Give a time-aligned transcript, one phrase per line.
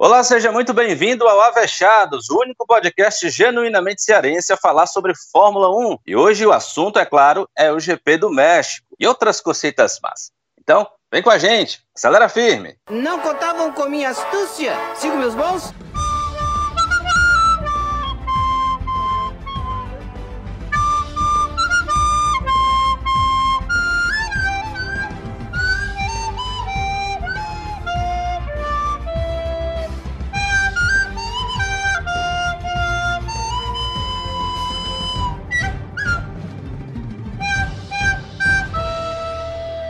[0.00, 5.68] Olá, seja muito bem-vindo ao Avechados, o único podcast genuinamente cearense a falar sobre Fórmula
[5.70, 5.98] 1.
[6.06, 10.30] E hoje o assunto, é claro, é o GP do México e outras cositas más.
[10.56, 12.76] Então, vem com a gente, acelera firme.
[12.88, 14.72] Não contavam com minha astúcia.
[14.94, 15.74] Sigo meus bons?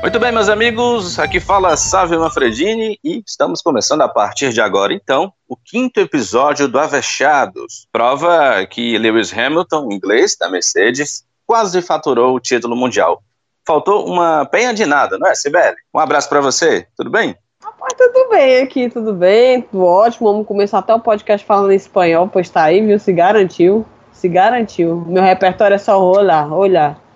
[0.09, 4.95] Muito bem, meus amigos, aqui fala Sávio Manfredini e estamos começando a partir de agora,
[4.95, 7.87] então, o quinto episódio do Avechados.
[7.93, 13.23] Prova que Lewis Hamilton, inglês da Mercedes, quase faturou o título mundial.
[13.67, 15.77] Faltou uma penha de nada, não é, Sibeli?
[15.93, 17.37] Um abraço para você, tudo bem?
[17.63, 20.33] Rapaz, tudo bem aqui, tudo bem, tudo ótimo.
[20.33, 22.99] Vamos começar até o podcast falando em espanhol, pois tá aí, viu?
[22.99, 25.05] Se garantiu, se garantiu.
[25.07, 27.08] Meu repertório é só olhar, olhar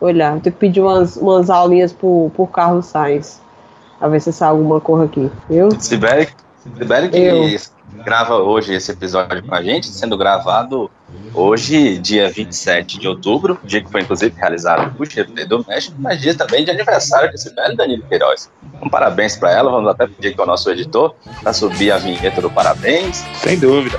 [0.00, 0.32] olhar.
[0.32, 3.40] Vou ter que pedir umas, umas aulinhas pro, pro Carlos Sainz.
[4.00, 5.70] A ver se sai alguma cor aqui, viu?
[5.80, 6.28] Sibeli,
[6.62, 7.58] Sibeli que Eu.
[8.04, 10.90] grava hoje esse episódio com a gente, sendo gravado
[11.32, 16.20] hoje, dia 27 de outubro, dia que foi inclusive realizado o GP do México, mas
[16.20, 18.50] dia também de aniversário de Sibeli Danilo Queiroz.
[18.82, 22.42] Um parabéns para ela, vamos até pedir com o nosso editor para subir a vinheta
[22.42, 23.24] do parabéns.
[23.36, 23.98] Sem dúvida.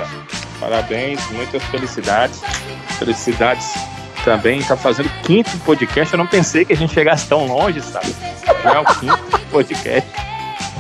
[0.60, 2.40] Parabéns, muitas felicidades.
[3.00, 3.97] Felicidades
[4.28, 6.14] também está fazendo quinto podcast.
[6.14, 8.14] Eu não pensei que a gente chegasse tão longe, sabe?
[8.62, 10.12] Já é o quinto podcast.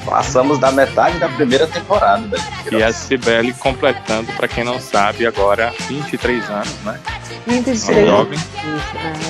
[0.05, 2.37] Passamos da metade da primeira temporada.
[2.69, 6.99] E a Cibele completando, para quem não sabe, agora 23 anos, né?
[7.47, 8.39] 23 jovem.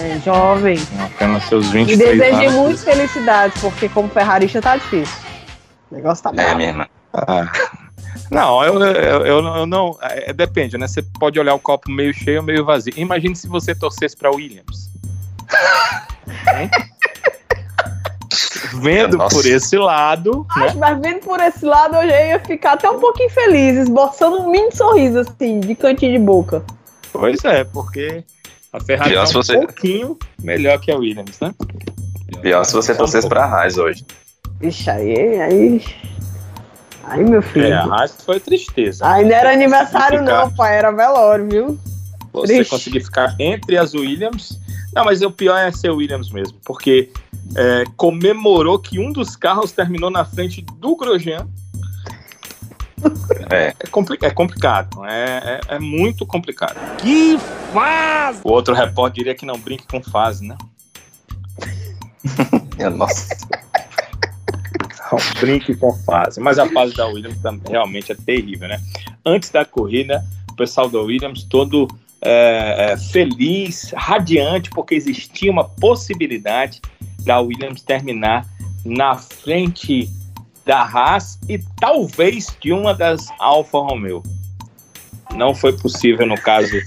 [0.02, 0.80] É, jovem.
[1.00, 2.16] Apenas seus 23 e anos.
[2.16, 5.16] E desejo muita felicidade, porque como ferrarista tá difícil.
[5.92, 6.42] O negócio tá bom.
[6.42, 6.88] É, minha irmã.
[7.14, 7.48] Ah.
[8.30, 9.98] Não, eu, eu, eu, eu não.
[10.02, 10.88] É, depende, né?
[10.88, 12.94] Você pode olhar o copo meio cheio ou meio vazio.
[12.98, 14.90] Imagine se você torcesse para Williams.
[18.74, 19.36] vendo Nossa.
[19.36, 20.46] por esse lado.
[20.56, 20.74] Né?
[20.78, 24.50] Mas vendo por esse lado, eu já ia ficar até um pouquinho feliz, esboçando um
[24.50, 26.64] mini sorriso, assim, de cantinho de boca.
[27.12, 28.24] Pois é, porque
[28.72, 29.54] a Ferrari é um você...
[29.54, 31.54] pouquinho melhor que a Williams, né?
[32.42, 34.06] Pior se você torcesse para a Haas hoje.
[34.62, 35.82] Ixi, aí, aí
[37.08, 37.68] Ai, meu filho.
[37.68, 39.06] É, a Haas foi tristeza.
[39.06, 40.46] Ai, não era aniversário, ficar...
[40.46, 41.80] não, pai, era velório, viu?
[42.34, 42.70] Você Triste.
[42.70, 44.60] conseguir ficar entre as Williams.
[44.94, 47.10] Não, mas o pior é ser Williams mesmo, porque
[47.56, 51.48] é, comemorou que um dos carros terminou na frente do Grosjean.
[53.50, 56.76] É, é, compli é complicado, é, é, é, muito complicado.
[56.98, 57.38] Que
[57.72, 58.42] fase!
[58.44, 60.58] O outro repórter diria que não brinque com fase, né?
[62.96, 63.28] Nossa.
[65.40, 66.40] Brinque com fase.
[66.40, 67.38] Mas a fase da Williams
[67.68, 68.82] realmente é terrível, né?
[69.26, 71.88] Antes da corrida, o pessoal da Williams todo
[72.22, 76.82] é, é, feliz, radiante, porque existia uma possibilidade
[77.24, 78.46] da Williams terminar
[78.84, 80.10] na frente
[80.66, 84.22] da Haas e talvez de uma das Alfa Romeo.
[85.34, 86.78] Não foi possível no caso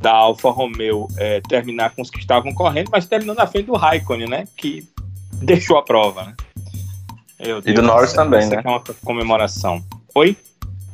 [0.00, 3.74] da Alfa Romeo é, terminar com os que estavam correndo, mas terminou na frente do
[3.74, 4.44] Raikkonen, né?
[4.56, 4.86] Que
[5.42, 6.34] deixou a prova, né?
[7.38, 8.60] E do Norris também, né?
[8.64, 9.82] é uma comemoração.
[10.14, 10.36] Oi?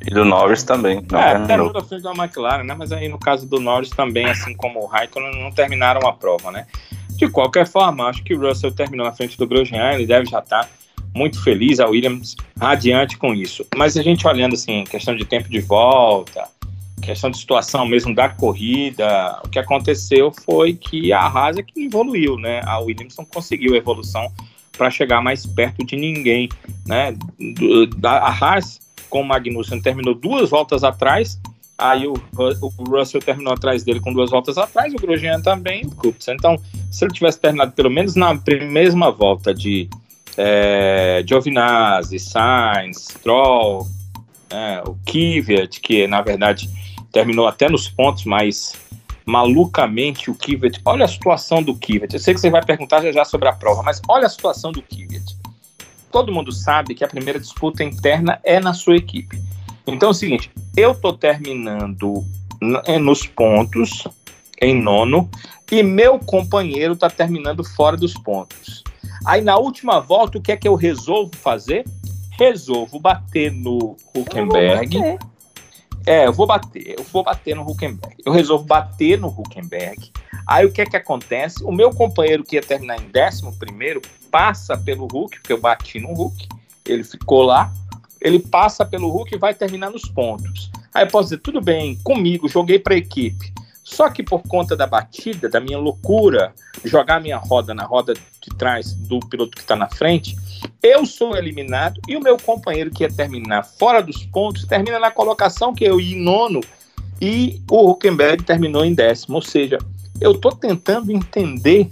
[0.06, 1.04] E do Norris também.
[1.10, 2.74] Não é, terminou da frente da McLaren, né?
[2.74, 6.50] Mas aí no caso do Norris também, assim como o Raikkonen, não terminaram a prova,
[6.50, 6.66] né?
[7.10, 10.40] De qualquer forma, acho que o Russell terminou na frente do Grosjean, ele deve já
[10.40, 10.68] estar
[11.14, 13.64] muito feliz, a Williams adiante com isso.
[13.76, 16.48] Mas a gente olhando assim, questão de tempo de volta,
[17.00, 21.84] questão de situação mesmo da corrida, o que aconteceu foi que a Haas é que
[21.84, 22.60] evoluiu, né?
[22.64, 24.30] A Williams não conseguiu evolução
[24.76, 26.48] para chegar mais perto de ninguém,
[26.86, 27.16] né?
[28.04, 31.38] A Haas com o Magnussen terminou duas voltas atrás,
[31.78, 36.32] aí o, o Russell terminou atrás dele com duas voltas atrás, o Grosjean também, Kubica.
[36.32, 38.34] Então, se ele tivesse terminado pelo menos na
[38.70, 39.88] mesma volta de
[40.36, 43.86] é, Giovinazzi, Sainz, Stroll,
[44.50, 46.68] é, o Kvyat, que na verdade
[47.12, 48.72] terminou até nos pontos, mas
[49.24, 50.80] malucamente o Kvyat.
[50.84, 52.12] Olha a situação do Kvyat.
[52.12, 54.70] Eu sei que você vai perguntar já, já sobre a prova, mas olha a situação
[54.70, 55.36] do Kvyat.
[56.10, 59.40] Todo mundo sabe que a primeira disputa interna é na sua equipe.
[59.86, 62.24] Então é o seguinte, eu estou terminando
[62.86, 64.06] é, nos pontos,
[64.60, 65.28] em nono,
[65.70, 68.84] e meu companheiro está terminando fora dos pontos.
[69.26, 71.84] Aí na última volta, o que é que eu resolvo fazer?
[72.38, 75.18] Resolvo bater no Huckenberg
[76.06, 78.16] é, eu vou bater, eu vou bater no Huckenberg.
[78.24, 80.12] Eu resolvo bater no Huckenberg.
[80.46, 81.64] Aí o que é que acontece?
[81.64, 85.98] O meu companheiro que ia terminar em décimo primeiro passa pelo Hulk, porque eu bati
[86.00, 86.48] no Hulk,
[86.84, 87.72] ele ficou lá.
[88.20, 90.70] ele passa pelo Hulk e vai terminar nos pontos.
[90.94, 93.52] Aí eu posso dizer, tudo bem, comigo, joguei para a equipe.
[93.82, 98.56] Só que por conta da batida, da minha loucura, jogar minha roda na roda de
[98.56, 100.34] trás do piloto que está na frente,
[100.84, 105.10] eu sou eliminado e o meu companheiro que ia terminar fora dos pontos termina na
[105.10, 106.60] colocação que eu ia em nono
[107.22, 109.36] e o Huckenberg terminou em décimo.
[109.36, 109.78] Ou seja,
[110.20, 111.88] eu estou tentando entender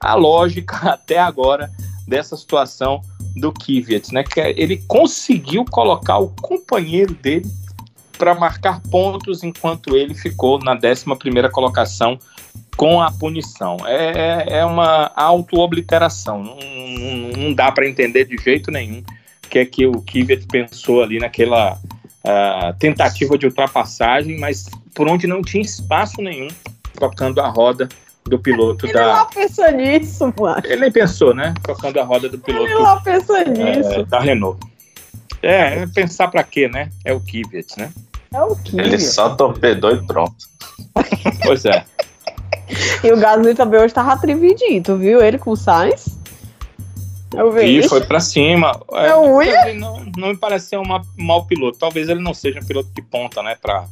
[0.00, 1.70] a lógica até agora
[2.08, 3.02] dessa situação
[3.36, 4.22] do Kvyat, né?
[4.22, 7.46] Que ele conseguiu colocar o companheiro dele
[8.16, 11.04] para marcar pontos enquanto ele ficou na 11
[11.52, 12.18] colocação
[12.76, 13.76] com a punição.
[13.86, 16.42] É, é, é uma auto-obliteração.
[16.42, 20.46] Não, não, não, dá para entender de jeito nenhum o que é que o Kvyat
[20.46, 26.48] pensou ali naquela uh, tentativa de ultrapassagem, mas por onde não tinha espaço nenhum,
[26.94, 27.88] trocando a roda
[28.24, 29.02] do piloto ele da.
[29.02, 30.62] Ele não pensou nisso, mano.
[30.64, 31.54] Ele nem pensou, né?
[31.62, 32.64] Trocando a roda do piloto.
[32.64, 33.92] Ele não pensou nisso.
[33.92, 34.58] É, da Renault.
[35.42, 36.88] É, pensar para quê, né?
[37.04, 37.92] É o Kvyat, né?
[38.32, 38.86] É o Kvyat.
[38.86, 40.34] Ele só torpedou e pronto.
[41.44, 41.84] Pois é.
[43.02, 46.18] E o Gasly também hoje tava trividinho, tu viu ele com o Sainz?
[47.36, 47.78] Eu vi.
[47.78, 48.80] E foi para cima.
[48.92, 49.74] É, eu?
[49.74, 50.84] Não, não me parece ser um
[51.16, 51.78] mau piloto.
[51.78, 53.86] Talvez ele não seja um piloto de ponta, né, para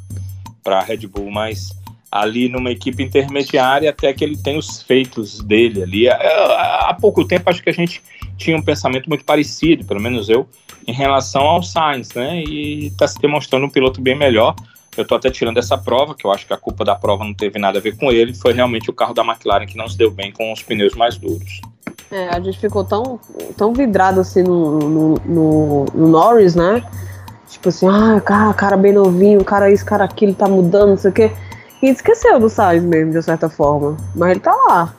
[0.62, 1.72] para Red Bull, mas
[2.08, 6.08] ali numa equipe intermediária até que ele tem os feitos dele ali.
[6.08, 8.02] Há pouco tempo acho que a gente
[8.36, 10.46] tinha um pensamento muito parecido, pelo menos eu,
[10.86, 12.42] em relação ao Sainz, né?
[12.44, 14.54] E está se demonstrando um piloto bem melhor.
[14.96, 17.32] Eu estou até tirando essa prova, que eu acho que a culpa da prova não
[17.32, 19.96] teve nada a ver com ele, foi realmente o carro da McLaren que não se
[19.96, 21.60] deu bem com os pneus mais duros.
[22.10, 23.18] É, a gente ficou tão,
[23.56, 26.82] tão vidrado assim no, no, no, no Norris, né?
[27.48, 31.10] Tipo assim, ah, cara, cara bem novinho, cara isso, cara aquilo, tá mudando, não sei
[31.10, 31.32] o quê.
[31.82, 33.96] E esqueceu do Sainz mesmo, de certa forma.
[34.14, 34.94] Mas ele tá lá.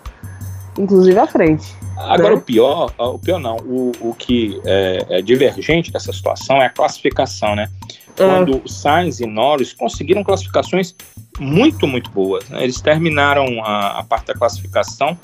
[0.78, 1.76] Inclusive à frente.
[1.96, 2.36] Agora, né?
[2.36, 6.70] o pior, o pior não, o, o que é, é, divergente dessa situação é a
[6.70, 7.70] classificação, né?
[8.18, 8.26] É.
[8.26, 8.62] Quando.
[8.68, 10.96] Sainz e Norris conseguiram classificações
[11.40, 12.48] muito, muito boas.
[12.50, 12.64] Né?
[12.64, 15.18] Eles terminaram a, a, parte da classificação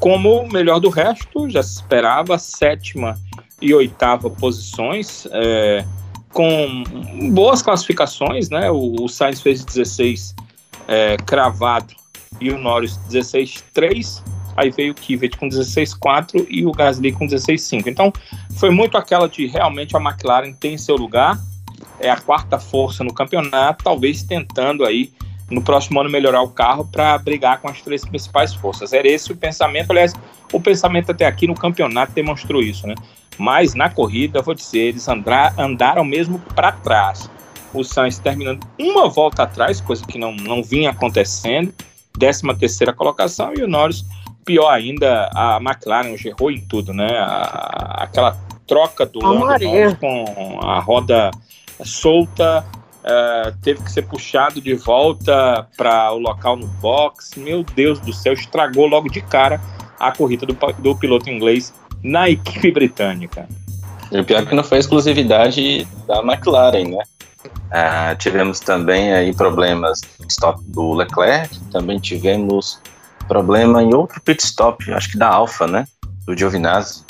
[0.00, 3.16] como o melhor do resto, já se esperava, sétima
[3.62, 5.84] e oitava posições, é,
[6.32, 6.82] com
[7.30, 8.70] boas classificações, né?
[8.70, 10.34] O, o Sainz fez 16
[10.88, 11.94] é, cravado
[12.40, 14.22] e o Norris 16-3
[14.56, 17.86] aí veio o Kvyat com 16,4 e o Gasly com 16,5.
[17.86, 18.12] Então,
[18.56, 21.38] foi muito aquela de realmente a McLaren tem seu lugar,
[22.00, 25.12] é a quarta força no campeonato, talvez tentando aí
[25.50, 28.92] no próximo ano melhorar o carro para brigar com as três principais forças.
[28.92, 30.12] Era esse o pensamento, aliás,
[30.52, 32.94] o pensamento até aqui no campeonato demonstrou isso, né?
[33.36, 37.30] Mas na corrida, vou dizer, eles andar, andaram mesmo para trás.
[37.72, 41.74] O Sainz terminando uma volta atrás, coisa que não, não vinha acontecendo,
[42.18, 44.04] 13 terceira colocação, e o Norris
[44.44, 47.18] pior ainda, a McLaren errou em tudo, né?
[47.18, 48.36] A, aquela
[48.66, 51.30] troca do Lando com a roda
[51.82, 52.64] solta,
[53.04, 57.32] uh, teve que ser puxado de volta para o local no box.
[57.36, 59.60] Meu Deus do céu, estragou logo de cara
[59.98, 61.72] a corrida do, do piloto inglês
[62.02, 63.48] na equipe britânica.
[64.12, 67.02] E o pior é que não foi exclusividade da McLaren, né?
[67.44, 72.78] Uh, tivemos também aí problemas stop do Leclerc, também tivemos
[73.26, 75.86] problema em outro pit stop, acho que da Alfa, né?
[76.26, 77.04] Do Giovinazzi.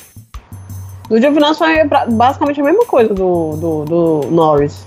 [1.08, 4.86] Do Giovinazzi foi basicamente a mesma coisa do, do, do Norris.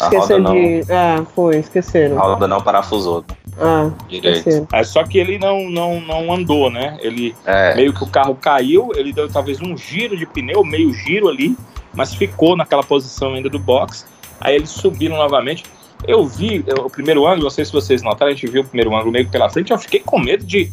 [0.00, 0.42] Esquecer de.
[0.42, 2.18] Não, é, foi, esqueceram.
[2.18, 3.24] A roda não parafusou.
[3.60, 4.66] Ah, Direito.
[4.72, 6.96] É só que ele não, não, não andou, né?
[7.00, 7.74] Ele é.
[7.74, 11.56] meio que o carro caiu, ele deu talvez um giro de pneu, meio giro ali,
[11.94, 14.06] mas ficou naquela posição ainda do box.
[14.40, 15.64] Aí eles subiram novamente.
[16.08, 18.94] Eu vi o primeiro ângulo, não sei se vocês notaram, a gente viu o primeiro
[18.94, 20.72] ângulo meio pela frente, eu fiquei com medo de,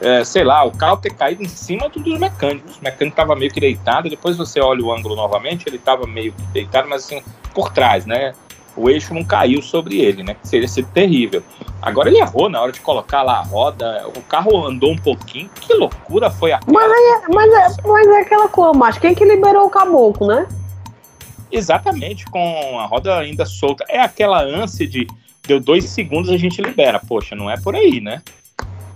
[0.00, 2.76] é, sei lá, o carro ter caído em cima dos mecânicos.
[2.76, 6.32] O mecânico estava meio que deitado, depois você olha o ângulo novamente, ele estava meio
[6.32, 7.22] que deitado, mas assim,
[7.54, 8.34] por trás, né?
[8.76, 10.34] O eixo não caiu sobre ele, né?
[10.34, 11.42] Que seria ser terrível.
[11.80, 15.48] Agora ele errou na hora de colocar lá a roda, o carro andou um pouquinho.
[15.60, 19.24] Que loucura foi a Mas, é, mas, é, mas é aquela coisa, mas quem que
[19.24, 20.46] liberou o caboclo, né?
[21.50, 23.84] Exatamente, com a roda ainda solta.
[23.88, 25.06] É aquela ânsia de
[25.46, 27.00] deu dois segundos a gente libera.
[27.00, 28.20] Poxa, não é por aí, né?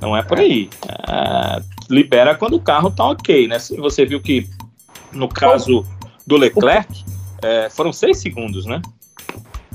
[0.00, 0.70] Não é por aí.
[1.08, 3.58] É, libera quando o carro tá ok, né?
[3.58, 4.48] Você viu que
[5.12, 5.84] no caso
[6.26, 7.04] do Leclerc
[7.42, 8.80] é, foram seis segundos, né?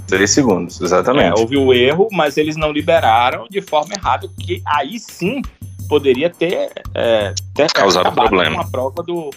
[0.07, 1.37] Seis segundos, exatamente.
[1.37, 5.41] É, houve o erro, mas eles não liberaram de forma errada, que aí sim
[5.87, 8.55] poderia ter, é, ter causado problema.
[8.55, 9.31] uma prova do,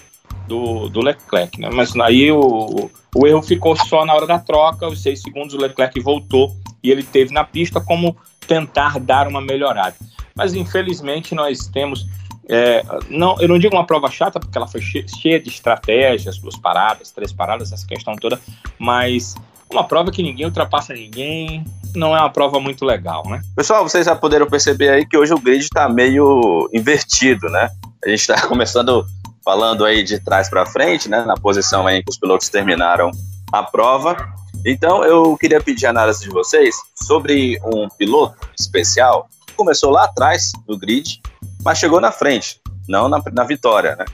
[0.46, 1.70] do, do Leclerc, né?
[1.72, 5.58] Mas aí o, o erro ficou só na hora da troca, os seis segundos o
[5.58, 8.16] Leclerc voltou e ele teve na pista como
[8.46, 9.94] tentar dar uma melhorada.
[10.38, 12.06] Mas infelizmente nós temos
[12.50, 16.56] É, não, eu não digo uma prova chata, porque ela foi cheia de estratégias, duas
[16.56, 18.40] paradas, três paradas, essa questão toda,
[18.78, 19.34] mas
[19.70, 21.62] uma prova que ninguém ultrapassa ninguém,
[21.94, 23.42] não é uma prova muito legal, né?
[23.54, 27.68] Pessoal, vocês já poderam perceber aí que hoje o grid está meio invertido, né?
[28.02, 29.04] A gente está começando
[29.44, 31.22] falando aí de trás para frente, né?
[31.24, 33.10] Na posição aí que os pilotos terminaram
[33.52, 34.16] a prova.
[34.64, 39.28] Então, eu queria pedir a análise de vocês sobre um piloto especial
[39.58, 41.20] começou lá atrás do grid,
[41.64, 44.04] mas chegou na frente, não na, na vitória, né?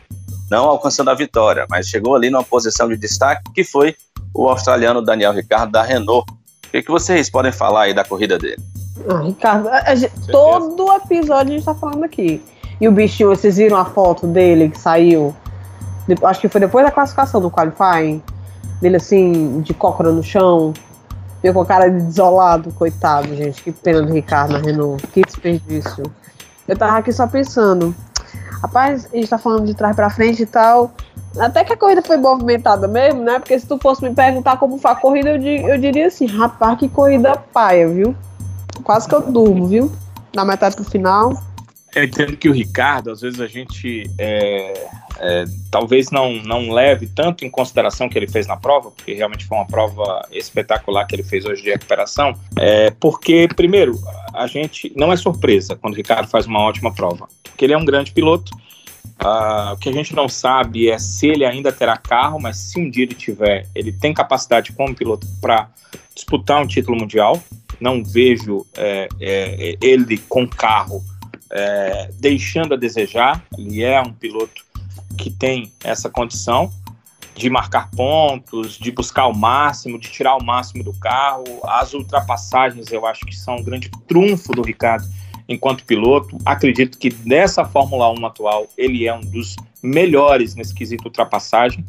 [0.51, 3.95] Não alcançando a vitória, mas chegou ali numa posição de destaque, que foi
[4.33, 6.31] o australiano Daniel Ricardo da Renault.
[6.67, 8.63] O que, que vocês podem falar aí da corrida dele?
[9.09, 12.43] Ah, Ricardo, a gente, todo episódio a gente tá falando aqui.
[12.81, 15.35] E o bichinho, vocês viram a foto dele que saiu?
[16.25, 18.23] Acho que foi depois da classificação do qualifying.
[18.81, 20.73] Dele assim, de cócora no chão.
[21.45, 23.63] Veio com cara de desolado, coitado, gente.
[23.63, 25.07] Que pena do Ricardo na Renault.
[25.09, 26.03] Que desperdício.
[26.67, 27.95] Eu tava aqui só pensando.
[28.63, 30.93] Rapaz, a gente tá falando de trás pra frente e tal.
[31.39, 33.39] Até que a corrida foi movimentada mesmo, né?
[33.39, 36.79] Porque se tu fosse me perguntar como foi a corrida, eu, eu diria assim, rapaz,
[36.79, 38.17] que corrida paia, viu?
[38.83, 39.93] Quase que eu durmo, viu?
[40.35, 41.35] Na metade pro final.
[41.95, 44.89] Eu entendo que o Ricardo, às vezes a gente é,
[45.21, 49.15] é, talvez não, não leve tanto em consideração o que ele fez na prova, porque
[49.15, 53.99] realmente foi uma prova espetacular que ele fez hoje de recuperação, é, porque, primeiro,
[54.33, 57.79] a gente não é surpresa quando o Ricardo faz uma ótima prova, porque ele é
[57.79, 58.53] um grande piloto,
[59.23, 62.81] Uh, o que a gente não sabe é se ele ainda terá carro, mas se
[62.81, 65.69] um dia ele tiver, ele tem capacidade como piloto para
[66.15, 67.41] disputar um título mundial.
[67.81, 71.03] Não vejo é, é, ele com carro
[71.55, 73.43] é, deixando a desejar.
[73.57, 74.65] Ele é um piloto
[75.17, 76.71] que tem essa condição
[77.37, 81.45] de marcar pontos, de buscar o máximo, de tirar o máximo do carro.
[81.65, 85.07] As ultrapassagens eu acho que são um grande trunfo do Ricardo
[85.49, 86.37] enquanto piloto.
[86.45, 91.85] Acredito que nessa Fórmula 1 atual ele é um dos melhores nesse quesito ultrapassagem,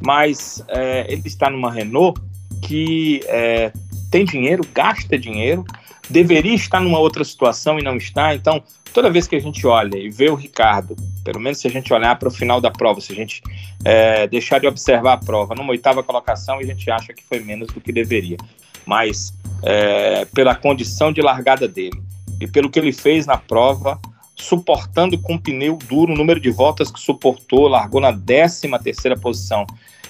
[0.00, 2.20] mas é, ele está numa Renault
[2.60, 3.72] que é,
[4.10, 5.64] tem dinheiro, gasta dinheiro,
[6.10, 8.34] deveria estar numa outra situação e não está.
[8.34, 8.62] Então,
[8.98, 11.92] toda vez que a gente olha e vê o Ricardo, pelo menos se a gente
[11.92, 13.40] olhar para o final da prova, se a gente
[13.84, 17.68] é, deixar de observar a prova numa oitava colocação, a gente acha que foi menos
[17.68, 18.36] do que deveria.
[18.84, 22.02] Mas é, pela condição de largada dele,
[22.40, 24.00] e pelo que ele fez na prova,
[24.34, 29.64] suportando com pneu duro o número de voltas que suportou, largou na 13 terceira posição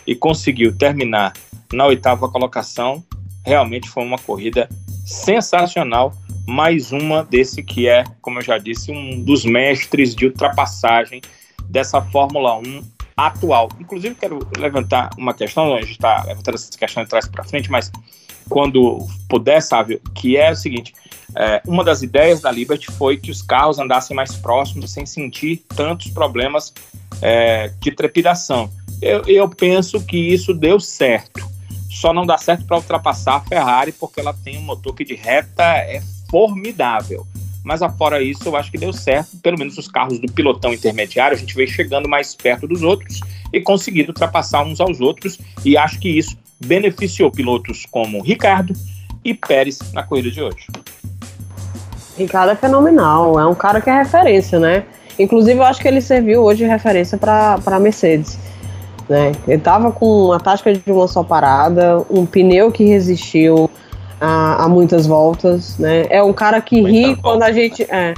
[0.06, 1.34] e conseguiu terminar
[1.70, 3.04] na oitava colocação.
[3.44, 4.66] Realmente foi uma corrida
[5.04, 6.14] sensacional,
[6.48, 11.20] mais uma desse que é, como eu já disse, um dos mestres de ultrapassagem
[11.68, 12.82] dessa Fórmula 1
[13.14, 13.68] atual.
[13.78, 17.70] Inclusive, quero levantar uma questão, a gente está levantando essa questão de trás para frente,
[17.70, 17.92] mas
[18.48, 20.94] quando puder, sabe, que é o seguinte:
[21.36, 25.62] é, uma das ideias da Liberty foi que os carros andassem mais próximos sem sentir
[25.76, 26.72] tantos problemas
[27.20, 28.70] é, de trepidação.
[29.02, 31.46] Eu, eu penso que isso deu certo.
[31.90, 35.14] Só não dá certo para ultrapassar a Ferrari porque ela tem um motor que de
[35.14, 37.26] reta é formidável.
[37.64, 39.36] Mas afora isso, eu acho que deu certo.
[39.42, 43.20] Pelo menos os carros do pilotão intermediário, a gente veio chegando mais perto dos outros
[43.52, 45.38] e conseguindo ultrapassar uns aos outros.
[45.64, 48.72] E acho que isso beneficiou pilotos como Ricardo
[49.24, 50.66] e Pérez na corrida de hoje.
[52.16, 54.84] Ricardo é fenomenal, é um cara que é referência, né?
[55.18, 58.38] Inclusive, eu acho que ele serviu hoje de referência para a Mercedes.
[59.08, 59.32] Né?
[59.46, 63.70] Ele estava com uma tática de uma só parada, um pneu que resistiu
[64.20, 66.06] a, a muitas voltas, né?
[66.10, 67.82] É um cara que ri quando a gente.
[67.84, 68.14] É,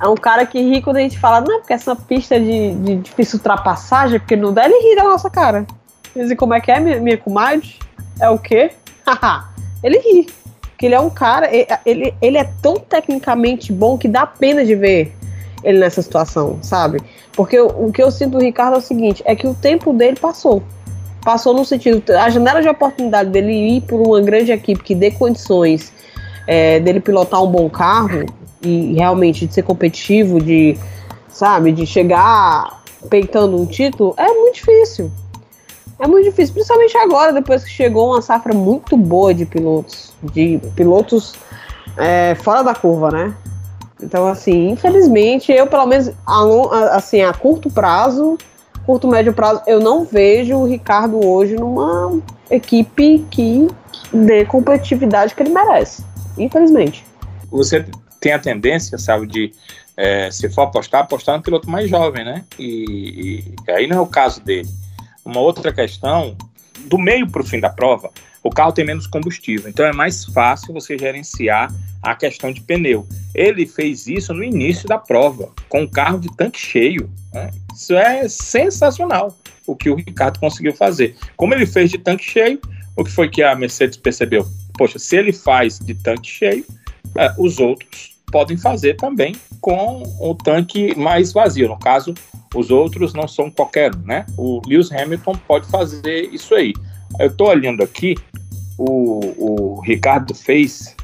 [0.00, 2.96] é um cara que ri quando a gente fala, não, porque essa pista de, de
[2.96, 5.66] difícil ultrapassagem, porque não dá, ele ri da nossa cara.
[6.14, 7.76] Dizem como é que é, minha, minha comadre?
[8.20, 8.70] É o quê?
[9.82, 10.26] ele ri.
[10.60, 11.48] Porque ele é um cara,
[11.86, 15.14] ele, ele é tão tecnicamente bom que dá pena de ver
[15.64, 17.00] ele nessa situação, sabe?
[17.32, 19.92] Porque o, o que eu sinto do Ricardo é o seguinte: é que o tempo
[19.92, 20.62] dele passou.
[21.26, 25.10] Passou no sentido, a janela de oportunidade dele ir por uma grande equipe que dê
[25.10, 25.92] condições
[26.46, 28.24] é, dele pilotar um bom carro
[28.62, 30.78] e realmente de ser competitivo, de,
[31.28, 32.80] sabe, de chegar
[33.10, 35.10] peitando um título, é muito difícil.
[35.98, 40.60] É muito difícil, principalmente agora, depois que chegou uma safra muito boa de pilotos, de
[40.76, 41.34] pilotos
[41.96, 43.34] é, fora da curva, né?
[44.00, 48.38] Então, assim, infelizmente, eu pelo menos, a, assim, a curto prazo,
[48.86, 53.66] curto, médio prazo, eu não vejo o Ricardo hoje numa equipe que
[54.12, 56.04] dê competitividade que ele merece,
[56.38, 57.04] infelizmente.
[57.50, 57.84] Você
[58.20, 59.52] tem a tendência, sabe, de
[59.96, 62.44] é, se for apostar, apostar no piloto mais jovem, né?
[62.58, 64.68] E, e aí não é o caso dele.
[65.24, 66.36] Uma outra questão,
[66.84, 68.10] do meio para o fim da prova,
[68.46, 69.68] o carro tem menos combustível.
[69.68, 71.72] Então é mais fácil você gerenciar
[72.02, 73.06] a questão de pneu.
[73.34, 77.10] Ele fez isso no início da prova, com o carro de tanque cheio.
[77.32, 77.50] Né?
[77.74, 79.36] Isso é sensacional,
[79.66, 81.16] o que o Ricardo conseguiu fazer.
[81.36, 82.60] Como ele fez de tanque cheio,
[82.96, 84.46] o que foi que a Mercedes percebeu?
[84.78, 86.64] Poxa, se ele faz de tanque cheio,
[87.16, 91.68] é, os outros podem fazer também com o tanque mais vazio.
[91.68, 92.14] No caso,
[92.54, 94.24] os outros não são qualquer né?
[94.36, 96.72] O Lewis Hamilton pode fazer isso aí.
[97.18, 98.14] Eu estou olhando aqui,
[98.78, 100.94] o, o Ricardo fez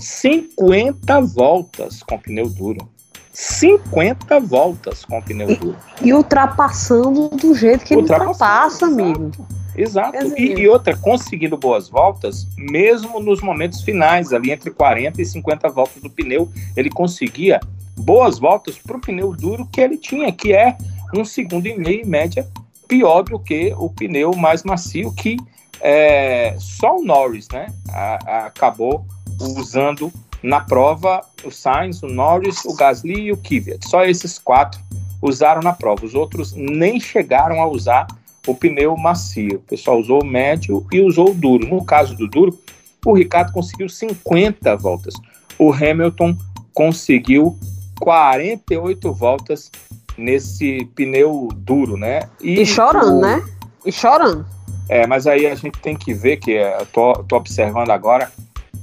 [0.00, 2.88] 50 voltas com pneu duro.
[3.32, 5.76] 50 voltas com pneu duro.
[6.00, 9.30] E, e ultrapassando do jeito que ele ultrapassa, amigo.
[9.76, 10.16] Exato.
[10.38, 15.68] E, e, outra, conseguindo boas voltas, mesmo nos momentos finais, ali entre 40 e 50
[15.68, 17.58] voltas do pneu, ele conseguia
[17.96, 20.76] boas voltas para o pneu duro que ele tinha, que é
[21.12, 22.46] um segundo e meio em média
[22.86, 25.36] pior do que o pneu mais macio, que
[25.86, 29.04] é, só o Norris né, a, a, acabou
[29.38, 30.10] usando
[30.42, 33.86] na prova o Sainz, o Norris, o Gasly e o Kvyat.
[33.86, 34.80] Só esses quatro
[35.20, 36.06] usaram na prova.
[36.06, 38.06] Os outros nem chegaram a usar
[38.46, 39.56] o pneu macio.
[39.56, 41.66] O pessoal usou o médio e usou o duro.
[41.66, 42.58] No caso do duro,
[43.04, 45.12] o Ricardo conseguiu 50 voltas.
[45.58, 46.34] O Hamilton
[46.72, 47.58] conseguiu
[48.00, 49.70] 48 voltas
[50.16, 52.22] nesse pneu duro, né?
[52.40, 53.20] E, e chorando, o...
[53.20, 53.44] né?
[53.84, 54.46] E chorando.
[54.88, 58.30] É, mas aí a gente tem que ver que é, eu tô, tô observando agora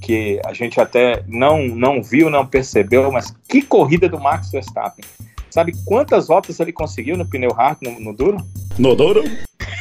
[0.01, 5.05] que a gente até não, não viu, não percebeu, mas que corrida do Max Verstappen.
[5.49, 8.37] Sabe quantas voltas ele conseguiu no pneu hard, no, no duro?
[8.79, 9.21] No duro?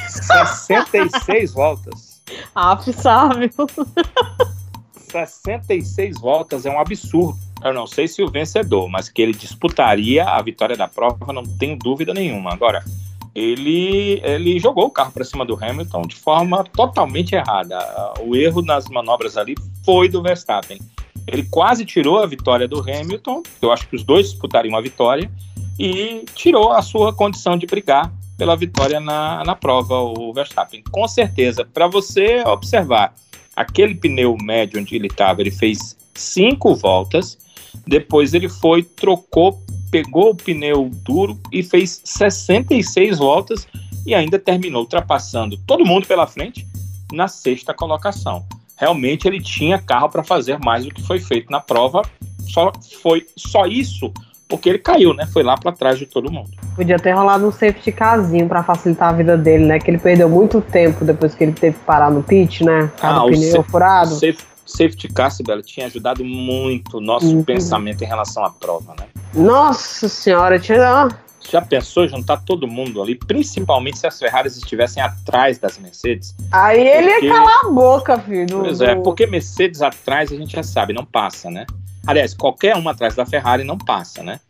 [0.09, 2.21] 66 voltas.
[2.55, 3.51] Ah, sabe.
[5.11, 7.39] 66 voltas é um absurdo.
[7.63, 11.45] Eu não sei se o vencedor, mas que ele disputaria a vitória da prova, não
[11.45, 12.53] tenho dúvida nenhuma.
[12.53, 12.83] Agora,
[13.35, 17.79] ele, ele jogou o carro para cima do Hamilton de forma totalmente errada.
[18.21, 20.79] O erro nas manobras ali foi do Verstappen.
[21.27, 25.31] Ele quase tirou a vitória do Hamilton, eu acho que os dois disputariam a vitória,
[25.79, 30.83] e tirou a sua condição de brigar pela vitória na, na prova, o Verstappen.
[30.91, 33.15] Com certeza, para você observar,
[33.55, 37.39] aquele pneu médio onde ele estava, ele fez cinco voltas,
[37.87, 43.67] depois ele foi, trocou, pegou o pneu duro e fez 66 voltas
[44.07, 46.67] e ainda terminou ultrapassando todo mundo pela frente
[47.13, 48.45] na sexta colocação.
[48.77, 52.03] Realmente ele tinha carro para fazer mais do que foi feito na prova.
[52.49, 52.73] Só
[53.03, 54.13] foi só isso
[54.49, 55.27] porque ele caiu, né?
[55.27, 56.51] Foi lá para trás de todo mundo.
[56.75, 59.79] Podia ter rolado um safety carzinho para facilitar a vida dele, né?
[59.79, 62.91] Que ele perdeu muito tempo depois que ele teve que parar no pit, né?
[63.01, 64.15] Ah, o pneu furado.
[64.15, 64.39] Safe,
[64.71, 67.45] safety car, Sibela, tinha ajudado muito o nosso uhum.
[67.45, 69.07] pensamento em relação à prova, né?
[69.35, 71.09] Nossa senhora, tinha.
[71.51, 76.35] Já pensou juntar todo mundo ali, principalmente se as Ferraris estivessem atrás das Mercedes?
[76.53, 77.27] Aí ele porque...
[77.27, 78.61] ia calar a boca, filho.
[78.61, 81.67] Pois é, porque Mercedes atrás a gente já sabe, não passa, né?
[82.07, 84.41] Aliás, qualquer uma atrás da Ferrari não passa, né?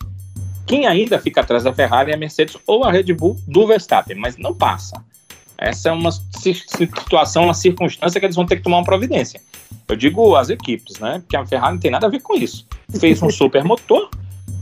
[0.67, 4.17] Quem ainda fica atrás da Ferrari é a Mercedes ou a Red Bull do Verstappen,
[4.17, 5.03] mas não passa.
[5.61, 9.43] Essa é uma situação, uma circunstância que eles vão ter que tomar uma providência.
[9.87, 11.19] Eu digo as equipes, né?
[11.19, 12.67] Porque a Ferrari não tem nada a ver com isso.
[12.99, 14.09] Fez um super motor,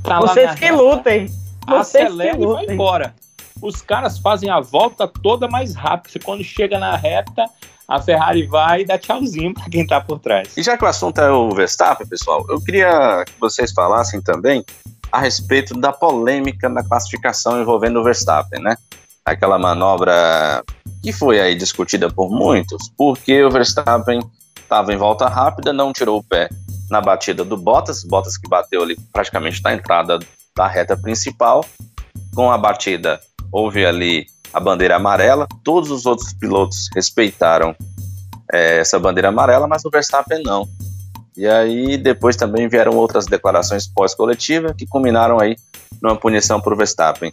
[0.03, 1.29] tá Vocês que lutem.
[1.69, 2.63] Vocês acelera que lutem.
[2.63, 3.15] e vai embora.
[3.63, 6.21] Os caras fazem a volta toda mais rápido.
[6.25, 7.45] Quando chega na reta,
[7.87, 10.57] a Ferrari vai e dá tchauzinho para quem está por trás.
[10.57, 14.65] E já que o assunto é o Verstappen, pessoal, eu queria que vocês falassem também
[15.13, 18.77] a respeito da polêmica na classificação envolvendo o Verstappen, né?
[19.29, 20.65] Aquela manobra
[21.03, 24.21] que foi aí discutida por muitos, porque o Verstappen
[24.61, 26.49] estava em volta rápida, não tirou o pé
[26.91, 30.19] na batida do Bottas, Bottas que bateu ali praticamente na entrada
[30.57, 31.65] da reta principal.
[32.35, 33.21] Com a batida,
[33.53, 35.47] houve ali a bandeira amarela.
[35.63, 37.77] Todos os outros pilotos respeitaram
[38.53, 40.67] é, essa bandeira amarela, mas o Verstappen não.
[41.37, 45.57] E aí depois também vieram outras declarações pós-coletiva que culminaram aí
[46.03, 47.33] numa punição para o Verstappen.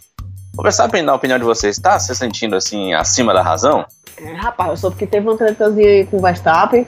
[0.58, 3.84] O Verstappen, na opinião de vocês, está se sentindo assim acima da razão?
[4.16, 6.86] É, rapaz, eu soube que teve uma tretazinha aí com o Verstappen.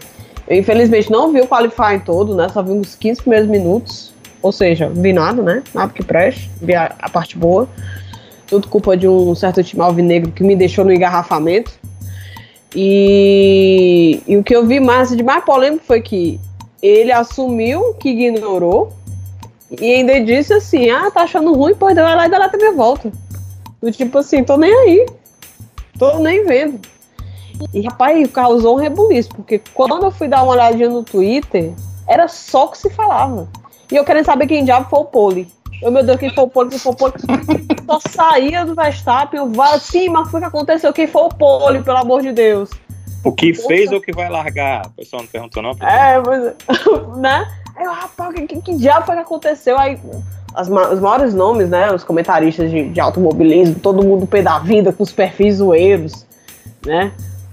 [0.48, 2.48] Eu infelizmente não vi o qualifying todo, né?
[2.48, 4.14] Só vi uns 15 primeiros minutos.
[4.40, 5.62] Ou seja, vi nada, né?
[5.74, 6.50] Nada que preste.
[6.62, 7.68] Vi a, a parte boa.
[8.46, 11.72] Tudo culpa de um certo time alvinegro que me deixou no engarrafamento.
[12.74, 16.40] E, e o que eu vi mais de mais polêmico foi que
[16.83, 18.92] ele assumiu que ignorou
[19.70, 22.72] e ainda disse assim: ah, tá achando ruim, pois vai lá e dá lá minha
[22.72, 23.12] volta.
[23.81, 25.07] Do tipo assim, tô nem aí.
[25.99, 26.81] Tô nem vendo.
[27.75, 31.73] E rapaz, causou um rebuliço, porque quando eu fui dar uma olhadinha no Twitter,
[32.07, 33.49] era só o que se falava.
[33.91, 35.59] E eu querendo saber quem diabo foi o Poli.
[35.83, 37.12] Oh, meu Deus, quem foi o pole, quem foi o pole.
[37.87, 41.83] Só saía do Verstappen, eu sim, mas foi o que aconteceu, quem foi o pole,
[41.83, 42.71] pelo amor de Deus.
[43.25, 44.87] O que fez ou o que vai largar?
[44.87, 45.71] O pessoal não perguntou, não?
[45.81, 46.55] É, mas,
[47.19, 47.49] né?
[47.77, 49.79] Aí eu, rapaz, que, que, que diabo foi que aconteceu?
[49.79, 49.99] Aí,
[50.59, 51.92] as, os maiores nomes, né?
[51.92, 56.27] Os comentaristas de, de automobilismo, todo mundo pé da vida, com os perfis zoeiros,
[56.85, 57.12] né?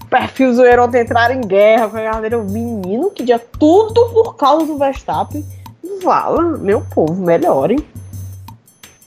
[0.10, 2.38] Perfil zoeiro ontem entraram em guerra com a galera.
[2.39, 5.46] Menino, que dia tudo por causa do Verstappen.
[6.04, 7.78] Vala, meu povo, melhorem.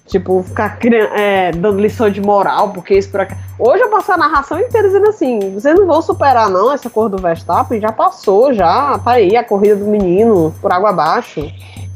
[0.06, 0.78] Tipo, ficar
[1.16, 3.34] é, dando lição de moral, porque isso por aqui.
[3.58, 7.08] Hoje eu passei a narração inteira dizendo assim: vocês não vão superar, não, essa cor
[7.08, 7.80] do Verstappen.
[7.80, 8.98] Já passou, já.
[8.98, 11.50] Tá aí a corrida do menino, por água abaixo.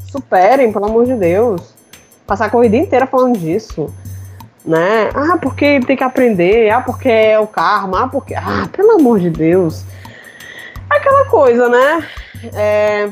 [0.05, 1.72] Superem, pelo amor de Deus.
[2.25, 3.93] Passar a corrida inteira falando disso.
[4.65, 5.09] Né?
[5.13, 6.69] Ah, porque ele tem que aprender.
[6.69, 8.03] Ah, porque é o karma.
[8.03, 8.33] Ah, porque.
[8.33, 9.83] Ah, pelo amor de Deus.
[10.89, 12.07] Aquela coisa, né?
[12.53, 13.09] É...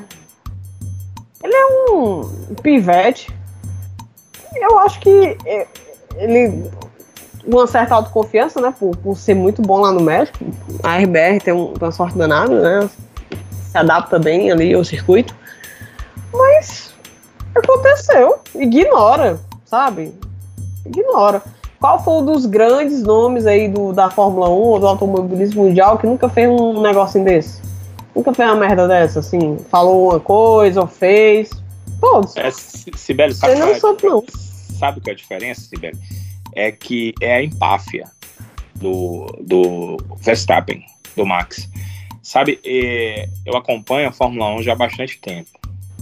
[1.44, 3.42] Ele é um pivete
[4.56, 5.68] eu acho que é,
[6.18, 6.70] ele
[7.46, 8.74] uma certa autoconfiança, né?
[8.78, 10.38] Por, por ser muito bom lá no México.
[10.84, 12.90] A RBR tem, um, tem uma sorte danada, né?
[13.72, 15.36] Se adapta bem ali ao circuito.
[16.32, 16.91] Mas
[17.60, 18.40] aconteceu.
[18.56, 20.14] Ignora, sabe?
[20.86, 21.42] Ignora.
[21.80, 25.98] Qual foi um dos grandes nomes aí do, da Fórmula 1 ou do automobilismo mundial
[25.98, 27.60] que nunca fez um negocinho desse?
[28.16, 29.58] Nunca fez uma merda dessa, assim?
[29.70, 31.50] Falou uma coisa ou fez.
[32.00, 32.36] Todos.
[32.38, 34.24] É, Sibeli, sabe, não sabe, não.
[34.78, 35.98] sabe que é a diferença, Sibeli?
[36.54, 38.06] É que é a empáfia
[38.76, 40.84] do, do Verstappen,
[41.16, 41.70] do Max.
[42.22, 42.60] Sabe,
[43.46, 45.61] eu acompanho a Fórmula 1 já há bastante tempo.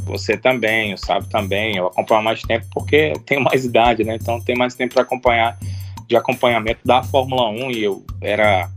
[0.09, 1.77] Você também, o Sábio também.
[1.77, 4.15] Eu acompanho mais tempo porque tenho mais idade, né?
[4.15, 5.57] Então tem mais tempo para acompanhar
[6.07, 8.69] de acompanhamento da Fórmula 1 e eu era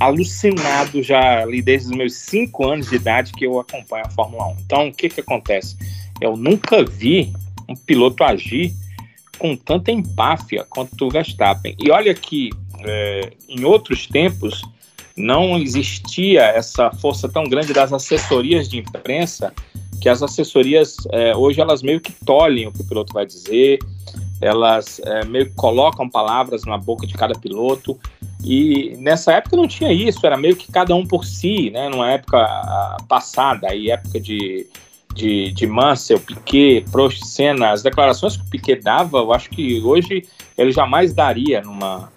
[0.00, 4.46] alucinado já ali desde os meus 5 anos de idade que eu acompanho a Fórmula
[4.46, 4.56] 1.
[4.64, 5.76] Então, o que que acontece?
[6.20, 7.32] Eu nunca vi
[7.68, 8.72] um piloto agir
[9.38, 11.76] com tanta empáfia quanto o Verstappen.
[11.78, 12.50] E olha que
[12.80, 14.62] é, em outros tempos
[15.16, 19.52] não existia essa força tão grande das assessorias de imprensa,
[20.00, 23.78] que as assessorias é, hoje elas meio que tolhem o que o piloto vai dizer,
[24.40, 27.98] elas é, meio que colocam palavras na boca de cada piloto.
[28.42, 31.90] E nessa época não tinha isso, era meio que cada um por si, né?
[31.90, 34.66] Numa época passada, aí época de
[35.14, 39.80] de, de Mansell, Piquet, Prost, Senna, as declarações que o Piquet dava, eu acho que
[39.80, 40.24] hoje
[40.56, 42.10] ele jamais daria numa,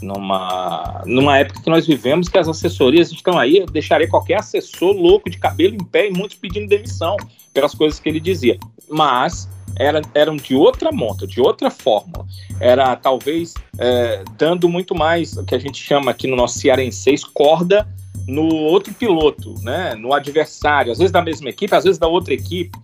[0.00, 4.92] numa, numa época que nós vivemos, que as assessorias estão aí, eu deixaria qualquer assessor
[4.92, 7.16] louco de cabelo em pé e muitos pedindo demissão
[7.52, 8.58] pelas coisas que ele dizia.
[8.88, 12.26] Mas era, eram de outra monta, de outra fórmula.
[12.60, 17.18] Era talvez é, dando muito mais o que a gente chama aqui no nosso cearense
[17.32, 17.86] corda
[18.26, 19.94] no outro piloto, né?
[19.94, 22.78] No adversário, às vezes da mesma equipe, às vezes da outra equipe.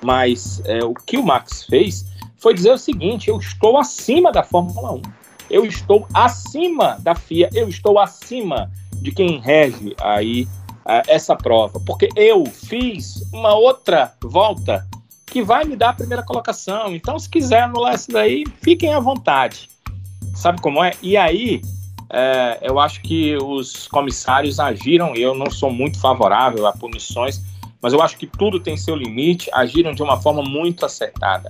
[0.00, 4.44] Mas é, o que o Max fez foi dizer o seguinte: eu estou acima da
[4.44, 5.02] Fórmula 1,
[5.50, 10.48] eu estou acima da FIA, eu estou acima de quem rege aí
[11.08, 14.86] essa prova, porque eu fiz uma outra volta
[15.26, 16.94] que vai me dar a primeira colocação.
[16.94, 19.68] Então, se quiser anular isso daí, fiquem à vontade.
[20.34, 20.92] Sabe como é?
[21.02, 21.62] E aí
[22.10, 27.42] é, eu acho que os comissários agiram, eu não sou muito favorável a punições,
[27.80, 31.48] mas eu acho que tudo tem seu limite, agiram de uma forma muito acertada.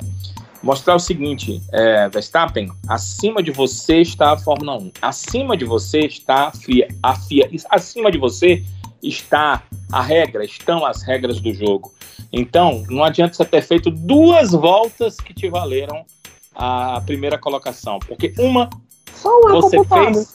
[0.65, 6.01] Mostrar o seguinte, é, Verstappen, acima de você está a Fórmula 1, acima de você
[6.07, 8.65] está a FIA, a FIA, acima de você
[9.03, 11.93] está a regra, estão as regras do jogo.
[12.33, 16.07] Então, não adianta você ter feito duas voltas que te valeram
[16.55, 18.71] a primeira colocação, porque uma
[19.15, 20.35] Só uma você fez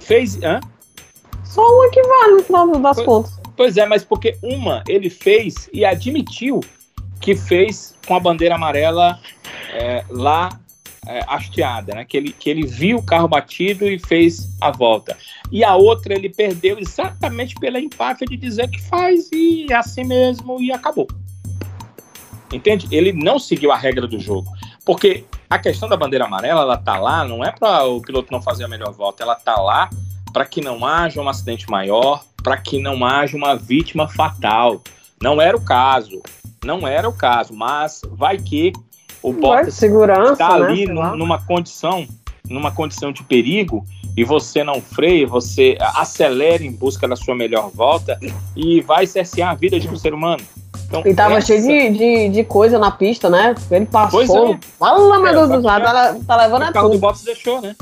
[0.00, 0.42] Fez.
[0.42, 0.60] Hã?
[1.44, 3.40] Só uma que vale no final das pois, contas.
[3.56, 6.60] Pois é, mas porque uma ele fez e admitiu
[7.22, 9.18] que fez com a bandeira amarela
[9.72, 10.50] é, lá
[11.06, 12.04] é, hasteada, né?
[12.04, 15.16] Que ele, que ele viu o carro batido e fez a volta.
[15.50, 20.04] E a outra ele perdeu exatamente pela empáfia de dizer que faz e é assim
[20.04, 21.06] mesmo e acabou.
[22.52, 22.86] Entende?
[22.90, 24.50] Ele não seguiu a regra do jogo.
[24.84, 28.42] Porque a questão da bandeira amarela, ela tá lá, não é para o piloto não
[28.42, 29.88] fazer a melhor volta, ela tá lá
[30.32, 34.82] para que não haja um acidente maior, para que não haja uma vítima fatal.
[35.20, 36.20] Não era o caso,
[36.64, 38.72] não era o caso, mas vai que
[39.22, 42.06] o Bottas está né, ali num, numa condição,
[42.48, 43.84] numa condição de perigo
[44.16, 48.18] e você não freia, você acelera em busca da sua melhor volta
[48.56, 50.42] e vai cercear a vida de um ser humano.
[50.86, 51.46] Então, e tava essa...
[51.46, 53.54] cheio de, de, de, coisa na pista, né?
[53.70, 54.54] Ele passou.
[54.54, 54.58] É.
[54.78, 56.98] Fala, meu Deus do céu, tá, tá levando a O carro tudo.
[56.98, 57.74] do Bottas deixou, né?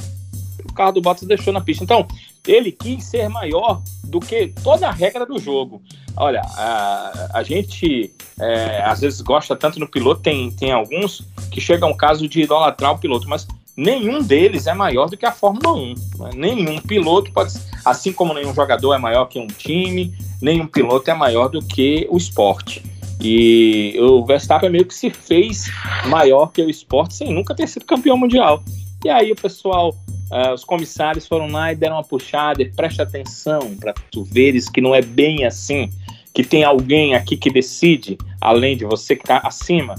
[0.65, 1.83] O carro do Bottas deixou na pista.
[1.83, 2.07] Então,
[2.47, 5.83] ele quis ser maior do que toda a regra do jogo.
[6.17, 11.61] Olha, a, a gente é, às vezes gosta tanto no piloto, tem, tem alguns que
[11.61, 15.33] chegam ao caso de idolatrar o piloto, mas nenhum deles é maior do que a
[15.33, 15.95] Fórmula 1.
[16.19, 16.31] Né?
[16.35, 21.15] Nenhum piloto pode, assim como nenhum jogador é maior que um time, nenhum piloto é
[21.15, 22.83] maior do que o esporte.
[23.23, 25.71] E o Verstappen meio que se fez
[26.07, 28.63] maior que o esporte sem nunca ter sido campeão mundial.
[29.05, 29.95] E aí o pessoal,
[30.31, 34.69] uh, os comissários foram lá e deram uma puxada e preste atenção para tu veres
[34.69, 35.91] que não é bem assim,
[36.33, 39.95] que tem alguém aqui que decide, além de você que está acima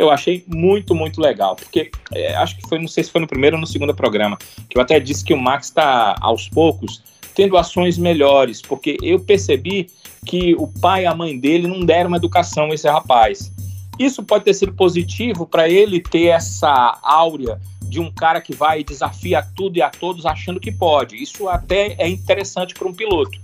[0.00, 1.54] eu achei muito, muito legal.
[1.54, 4.38] Porque é, acho que foi, não sei se foi no primeiro ou no segundo programa,
[4.68, 7.02] que eu até disse que o Max está, aos poucos,
[7.34, 9.88] tendo ações melhores, porque eu percebi
[10.26, 13.52] que o pai e a mãe dele não deram uma educação a esse rapaz.
[14.00, 18.80] Isso pode ter sido positivo para ele ter essa áurea de um cara que vai
[18.80, 21.22] e desafia tudo e a todos achando que pode.
[21.22, 23.38] Isso até é interessante para um piloto.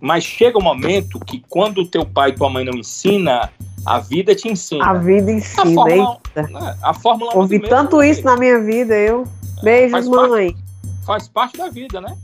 [0.00, 3.50] Mas chega um momento que quando o teu pai e tua mãe não ensina
[3.84, 4.86] a vida te ensina.
[4.86, 9.26] A vida ensina, a Fórmula, né, a Fórmula Ouvi tanto isso na minha vida, eu.
[9.62, 10.52] Beijos, faz mãe.
[10.52, 12.16] Parte, faz parte da vida, né?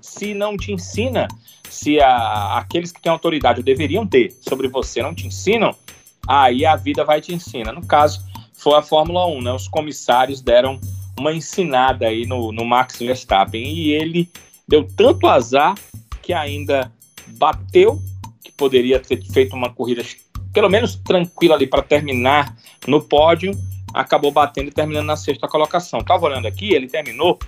[0.00, 1.28] Se não te ensina,
[1.68, 5.74] se a, aqueles que têm autoridade ou deveriam ter sobre você não te ensinam,
[6.26, 7.72] aí a vida vai te ensinar.
[7.72, 9.52] No caso, foi a Fórmula 1, né?
[9.52, 10.80] Os comissários deram
[11.18, 14.28] uma ensinada aí no, no Max Verstappen e ele
[14.68, 15.74] deu tanto azar
[16.22, 16.92] que ainda
[17.28, 18.00] bateu,
[18.42, 20.02] que poderia ter feito uma corrida
[20.52, 23.52] pelo menos tranquilo ali para terminar no pódio,
[23.92, 26.00] acabou batendo e terminando na sexta colocação.
[26.00, 27.38] Estava olhando aqui, ele terminou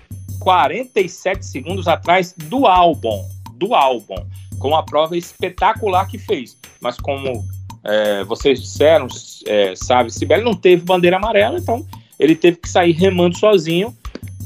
[0.40, 4.26] 47 segundos atrás do álbum, do álbum,
[4.58, 6.56] com a prova espetacular que fez.
[6.80, 7.44] Mas como
[7.88, 9.06] é, vocês disseram,
[9.46, 11.84] é, sabe, Sibeli não teve bandeira amarela, então
[12.18, 13.96] ele teve que sair remando sozinho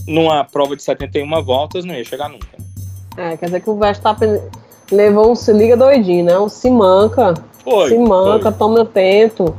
[0.07, 2.46] numa prova de 71 voltas, não ia chegar nunca.
[3.16, 4.40] É, quer dizer que o Verstappen
[4.90, 6.38] levou um se liga doidinho, né?
[6.38, 8.59] Um se manca foi, se manca, foi.
[8.59, 9.55] toma tempo.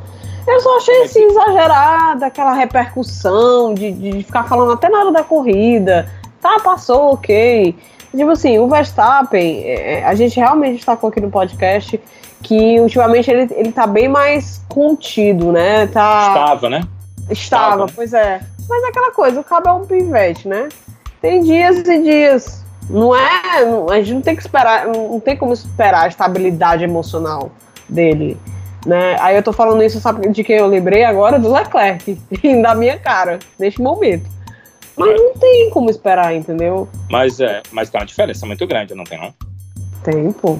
[0.47, 5.23] Eu só achei assim, exagerada aquela repercussão de, de ficar falando até na hora da
[5.23, 6.09] corrida.
[6.41, 7.75] Tá, passou, ok.
[8.15, 11.99] Tipo assim, o Verstappen, é, é a gente realmente destacou aqui no podcast
[12.43, 15.87] que ultimamente ele, ele tá bem mais contido, né?
[15.87, 16.27] Tá...
[16.27, 16.81] Estava, né?
[17.29, 18.41] Estava, Estava, pois é.
[18.69, 20.69] Mas é aquela coisa, o cabo é um pivete, né?
[21.21, 22.63] Tem dias e dias.
[22.89, 23.65] Não é.
[23.65, 27.51] Não, a gente não tem que esperar, não tem como esperar a estabilidade emocional
[27.87, 28.37] dele.
[28.85, 29.15] Né?
[29.21, 31.39] Aí eu tô falando isso, sabe de quem eu lembrei agora?
[31.39, 32.19] Do Leclerc,
[32.61, 34.29] da minha cara, neste momento.
[34.97, 36.87] Mas não tem como esperar, entendeu?
[37.09, 39.33] Mas é, mas tá uma diferença muito grande, não tem não?
[40.03, 40.59] Tem, pô.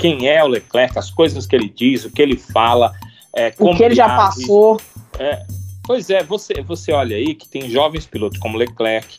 [0.00, 2.92] Quem é o Leclerc, as coisas que ele diz, o que ele fala,
[3.36, 4.80] é, o que ele já passou.
[5.18, 5.44] É,
[5.84, 9.18] pois é, você, você olha aí que tem jovens pilotos como Leclerc,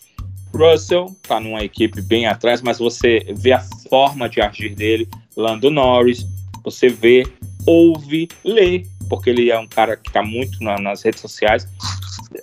[0.53, 5.69] Russell tá numa equipe bem atrás, mas você vê a forma de agir dele, Lando
[5.69, 6.25] Norris,
[6.63, 7.25] você vê,
[7.65, 11.67] ouve, lê, porque ele é um cara que está muito na, nas redes sociais.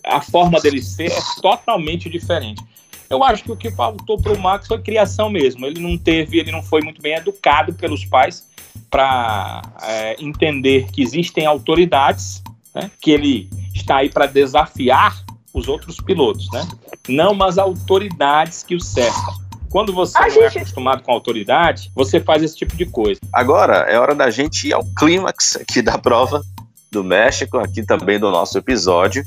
[0.04, 2.62] A forma dele ser é totalmente diferente.
[3.10, 5.66] Eu acho que o que faltou para o Max foi criação mesmo.
[5.66, 8.46] Ele não teve, ele não foi muito bem educado pelos pais
[8.90, 12.42] para é, entender que existem autoridades,
[12.74, 16.66] né, que ele está aí para desafiar os outros pilotos, né?
[17.08, 19.34] Não as autoridades que o cercam.
[19.70, 20.58] Quando você a não é gente...
[20.58, 23.20] é acostumado com autoridade, você faz esse tipo de coisa.
[23.32, 26.42] Agora é hora da gente ir ao clímax aqui da prova
[26.90, 29.24] do México, aqui também do nosso episódio,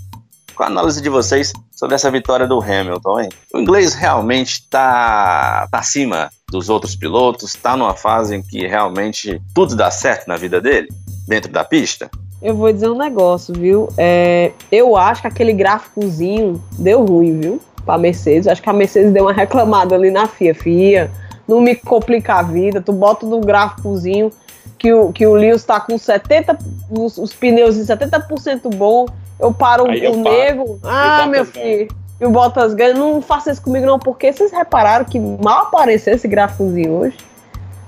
[0.53, 3.21] com a análise de vocês sobre essa vitória do Hamilton.
[3.21, 3.29] Hein?
[3.53, 9.41] O inglês realmente está tá acima dos outros pilotos, está numa fase em que realmente
[9.53, 10.89] tudo dá certo na vida dele,
[11.27, 12.09] dentro da pista.
[12.41, 13.87] Eu vou dizer um negócio, viu?
[13.97, 17.61] É, eu acho que aquele gráficozinho deu ruim, viu?
[17.85, 18.47] para a Mercedes.
[18.47, 20.55] Acho que a Mercedes deu uma reclamada ali na FIA.
[20.55, 21.11] FIA,
[21.47, 22.81] não me complica a vida.
[22.81, 24.31] Tu bota no gráficozinho
[24.77, 26.57] que o, que o Lewis está com 70,
[26.89, 29.05] os, os pneus em 70% bom.
[29.41, 30.79] Eu paro Aí o nego.
[30.83, 31.87] Ah, meu filho.
[32.19, 32.93] E o Bottas ganha.
[32.93, 37.17] Não faça isso comigo, não, porque vocês repararam que mal apareceu esse gráficozinho hoje.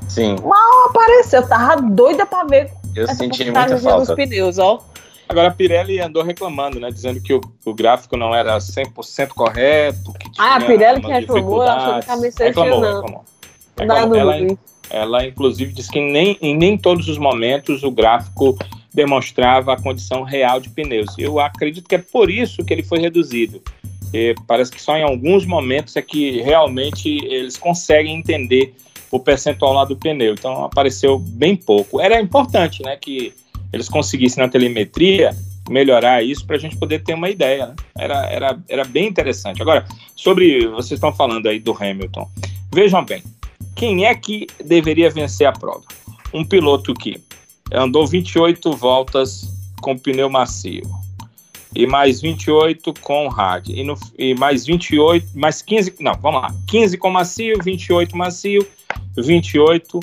[0.09, 0.35] Sim.
[0.43, 1.41] Mal apareceu.
[1.41, 2.71] Eu tava doida pra ver.
[2.95, 4.05] Eu senti muita falta.
[4.05, 4.83] Dos pneus, ó.
[5.29, 6.89] Agora a Pirelli andou reclamando, né?
[6.91, 10.13] Dizendo que o, o gráfico não era 100% correto.
[10.37, 12.95] ah, a Pirelli que reclamou, ela achou que a Mercedes reclamou, não.
[13.01, 13.23] reclamou.
[13.77, 14.15] reclamou.
[14.17, 14.57] Ela,
[14.89, 18.57] ela, inclusive, disse que nem, em nem todos os momentos o gráfico
[18.93, 21.15] demonstrava a condição real de pneus.
[21.17, 23.61] Eu acredito que é por isso que ele foi reduzido.
[24.13, 28.75] E parece que só em alguns momentos é que realmente eles conseguem entender
[29.09, 30.33] o percentual lá do pneu.
[30.33, 31.99] Então apareceu bem pouco.
[31.99, 33.33] Era importante, né, que
[33.71, 35.35] eles conseguissem na telemetria
[35.67, 37.67] melhorar isso para a gente poder ter uma ideia.
[37.67, 37.75] Né?
[37.97, 39.61] Era, era, era bem interessante.
[39.61, 40.67] Agora, sobre.
[40.67, 42.29] Vocês estão falando aí do Hamilton.
[42.71, 43.23] Vejam bem,
[43.75, 45.83] quem é que deveria vencer a prova?
[46.33, 47.21] Um piloto que
[47.71, 49.47] andou 28 voltas
[49.81, 50.83] com pneu macio,
[51.75, 53.69] e mais 28 com hard.
[53.69, 56.55] E, no, e mais 28, mais 15, não, vamos lá.
[56.67, 58.67] 15 com macio, 28 macio,
[59.17, 59.99] 28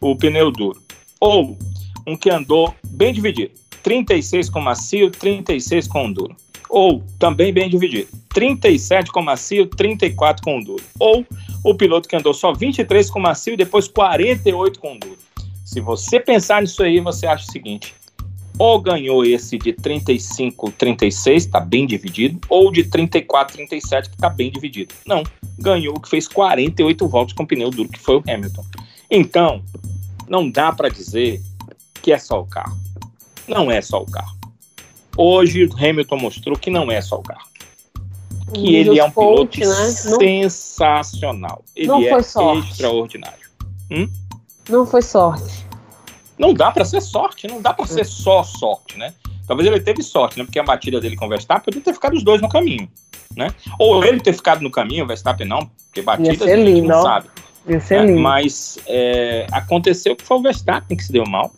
[0.00, 0.80] o pneu duro.
[1.20, 1.58] Ou
[2.06, 3.52] um que andou bem dividido.
[3.82, 6.34] 36 com macio, 36 com duro.
[6.68, 8.08] Ou também bem dividido.
[8.32, 10.82] 37 com macio, 34 com duro.
[10.98, 11.26] Ou
[11.64, 15.18] o piloto que andou só 23 com macio e depois 48 com duro.
[15.70, 17.94] Se você pensar nisso aí, você acha o seguinte:
[18.58, 24.28] ou ganhou esse de 35, 36, está bem dividido, ou de 34, 37, que está
[24.28, 24.92] bem dividido.
[25.06, 25.22] Não,
[25.56, 28.64] ganhou o que fez 48 voltas com pneu duro, que foi o Hamilton.
[29.08, 29.62] Então,
[30.28, 31.40] não dá para dizer
[32.02, 32.76] que é só o carro.
[33.46, 34.36] Não é só o carro.
[35.16, 37.48] Hoje o Hamilton mostrou que não é só o carro.
[38.52, 39.66] Que ele é um piloto né?
[39.66, 41.64] sensacional.
[41.76, 43.48] Ele é extraordinário.
[43.88, 44.08] Hum?
[44.68, 45.66] Não foi sorte.
[46.38, 49.12] Não dá para ser sorte, não dá para ser só sorte, né?
[49.46, 50.44] Talvez ele teve sorte, né?
[50.44, 52.88] Porque a batida dele com o Verstappen podia ter ficado os dois no caminho,
[53.36, 53.52] né?
[53.78, 57.28] Ou ele ter ficado no caminho, o Verstappen não, porque batida a gente não sabe.
[57.66, 58.12] Né?
[58.18, 61.52] Mas é, aconteceu que foi o Verstappen que se deu mal,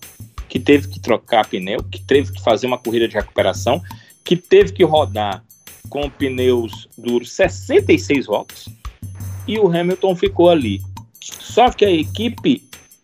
[0.49, 3.81] que teve que trocar pneu, que teve que fazer uma corrida de recuperação,
[4.25, 5.43] que teve que rodar
[5.88, 8.69] com pneus duros 66 voltas,
[9.47, 10.81] e o Hamilton ficou ali.
[11.21, 12.62] Só que a equipe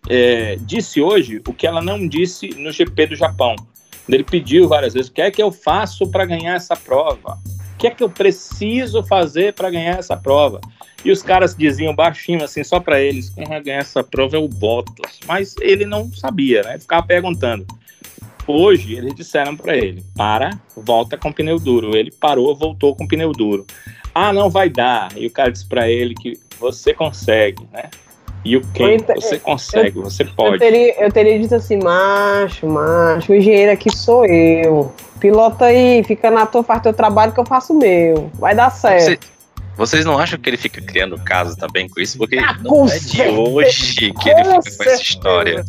[0.08, 3.54] é, disse hoje o que ela não disse no GP do Japão.
[4.08, 7.38] Ele pediu várias vezes: o que é que eu faço para ganhar essa prova?
[7.74, 10.60] O que é que eu preciso fazer para ganhar essa prova?
[11.04, 14.38] E os caras diziam baixinho, assim, só para eles: quem vai ganhar essa prova é
[14.38, 15.20] o Bottas.
[15.26, 16.78] Mas ele não sabia, né?
[16.78, 17.66] Ficava perguntando.
[18.46, 21.94] Hoje eles disseram para ele: para, volta com pneu duro.
[21.94, 23.66] Ele parou, voltou com pneu duro.
[24.14, 25.16] Ah, não vai dar.
[25.16, 27.90] E o cara disse para ele que você consegue, né?
[28.44, 28.98] E o quem?
[29.16, 30.54] Você consegue, eu, você pode.
[30.54, 34.92] Eu teria, eu teria dito assim, macho, macho, o engenheiro aqui sou eu.
[35.18, 38.30] Pilota aí, fica na tua, faz teu trabalho que eu faço o meu.
[38.34, 39.04] Vai dar certo.
[39.04, 39.18] Você,
[39.76, 42.16] vocês não acham que ele fica criando caso também com isso?
[42.16, 45.64] Porque ah, não é de hoje que ele fica com essa história.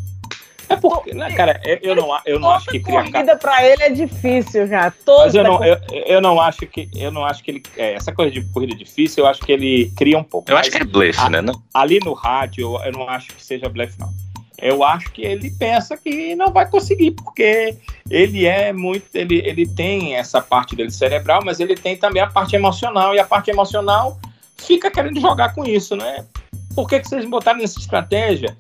[0.70, 3.90] É porque, né, cara, eu não, eu não acho que cria corrida para ele é
[3.90, 4.92] difícil já.
[4.92, 7.94] Toda Mas eu não, eu, eu não acho que eu não acho que ele é,
[7.96, 10.50] essa coisa de corrida difícil, eu acho que ele cria um pouco.
[10.52, 11.42] Eu acho que é blefe, né?
[11.42, 11.60] Não?
[11.74, 14.10] Ali no rádio, eu, eu não acho que seja blefe não.
[14.62, 17.76] Eu acho que ele pensa que não vai conseguir, porque
[18.10, 22.28] ele é muito, ele, ele tem essa parte dele cerebral, mas ele tem também a
[22.28, 24.20] parte emocional e a parte emocional
[24.58, 26.26] fica querendo jogar com isso, né?
[26.76, 28.56] Por que, que vocês botaram nessa estratégia?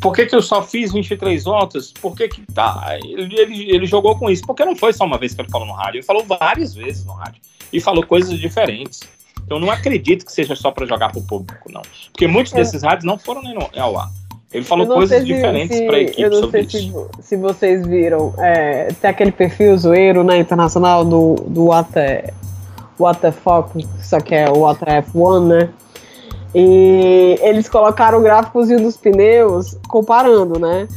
[0.00, 1.92] Por que, que eu só fiz 23 voltas?
[1.92, 2.98] Por que, que tá?
[3.02, 4.42] Ele, ele, ele, jogou com isso.
[4.46, 7.04] Porque não foi só uma vez que ele falou no rádio, ele falou várias vezes
[7.04, 7.40] no rádio.
[7.72, 9.00] E falou coisas diferentes.
[9.44, 11.82] Então não acredito que seja só para jogar pro público, não.
[12.12, 12.56] Porque muitos é.
[12.56, 14.10] desses rádios não foram nem no, ao ar.
[14.52, 17.08] Ele falou coisas diferentes para a equipe eu não sobre sei isso.
[17.20, 21.92] Se, se vocês viram, é, tem aquele perfil zoeiro na né, internacional do, do What,
[22.98, 25.70] What the Fuck, só que é o What F1, né?
[26.54, 30.88] E eles colocaram o gráficozinho dos pneus comparando, né?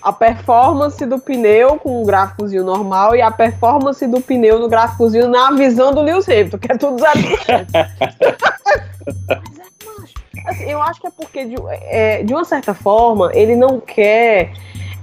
[0.00, 5.28] A performance do pneu com o gráficozinho normal e a performance do pneu no gráficozinho
[5.28, 7.66] na visão do Lewis Hamilton, que é tudo 0%.
[10.46, 14.52] assim, eu acho que é porque, de, é, de uma certa forma, ele não quer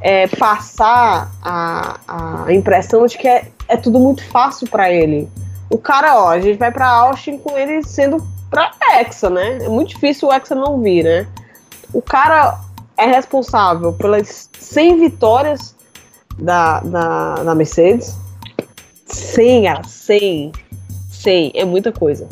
[0.02, 5.30] é, passar a, a impressão de que é, é tudo muito fácil para ele.
[5.70, 9.60] O cara, ó, a gente vai para Austin com ele sendo pra Hexa, né?
[9.64, 11.28] É muito difícil o Hexa não vir, né?
[11.94, 12.60] O cara
[12.98, 15.76] é responsável pelas 100 vitórias
[16.38, 18.16] da, da, da Mercedes.
[19.06, 20.52] 100, cara, 100.
[21.12, 22.28] 100 é muita coisa.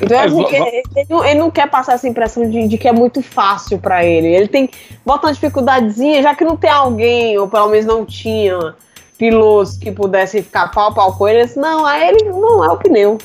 [0.00, 2.86] Então é, porque ele, ele, não, ele, não, quer passar essa impressão de, de que
[2.86, 4.28] é muito fácil para ele.
[4.28, 4.68] Ele tem
[5.04, 8.74] bota uma dificuldadezinha, já que não tem alguém, ou pelo menos não tinha
[9.16, 11.50] pilotos que pudessem ficar pau a pau com ele.
[11.56, 13.18] Não, aí ele não é o pneu.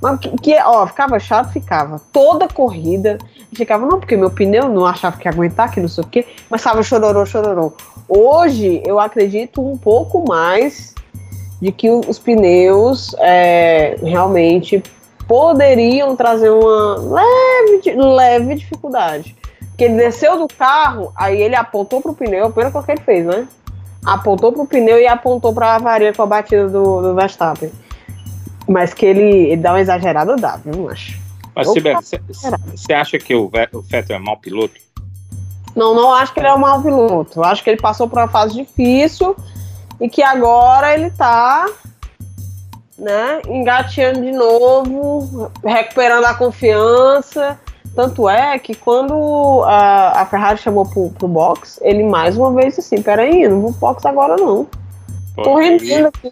[0.00, 2.00] Mas que, ó, ficava chato, ficava.
[2.12, 3.18] Toda corrida,
[3.52, 6.26] ficava, não, porque meu pneu não achava que ia aguentar, que não sei o quê,
[6.48, 7.72] mas estava chororô, chororô.
[8.08, 10.94] Hoje, eu acredito um pouco mais
[11.60, 14.82] de que os pneus é, realmente
[15.26, 19.36] poderiam trazer uma leve, leve dificuldade.
[19.68, 23.02] Porque ele desceu do carro, aí ele apontou pro pneu, a primeira coisa que ele
[23.02, 23.46] fez, né?
[24.04, 27.70] Apontou pro pneu e apontou pra avaria com a batida do, do Verstappen.
[28.68, 31.18] Mas que ele, ele dá uma exagerada, dá, viu, acho.
[31.54, 31.66] Mas,
[32.74, 34.74] você acha que o, o Vettel é mau piloto?
[35.74, 37.40] Não, não acho que ele é um mau piloto.
[37.40, 39.34] Eu acho que ele passou por uma fase difícil
[40.00, 41.66] e que agora ele tá
[42.98, 47.58] né, engateando de novo, recuperando a confiança.
[47.94, 52.76] Tanto é que quando a, a Ferrari chamou pro, pro box, ele mais uma vez
[52.76, 54.66] disse assim: peraí, não vou pro box agora não.
[55.34, 56.30] Tô rendendo aqui.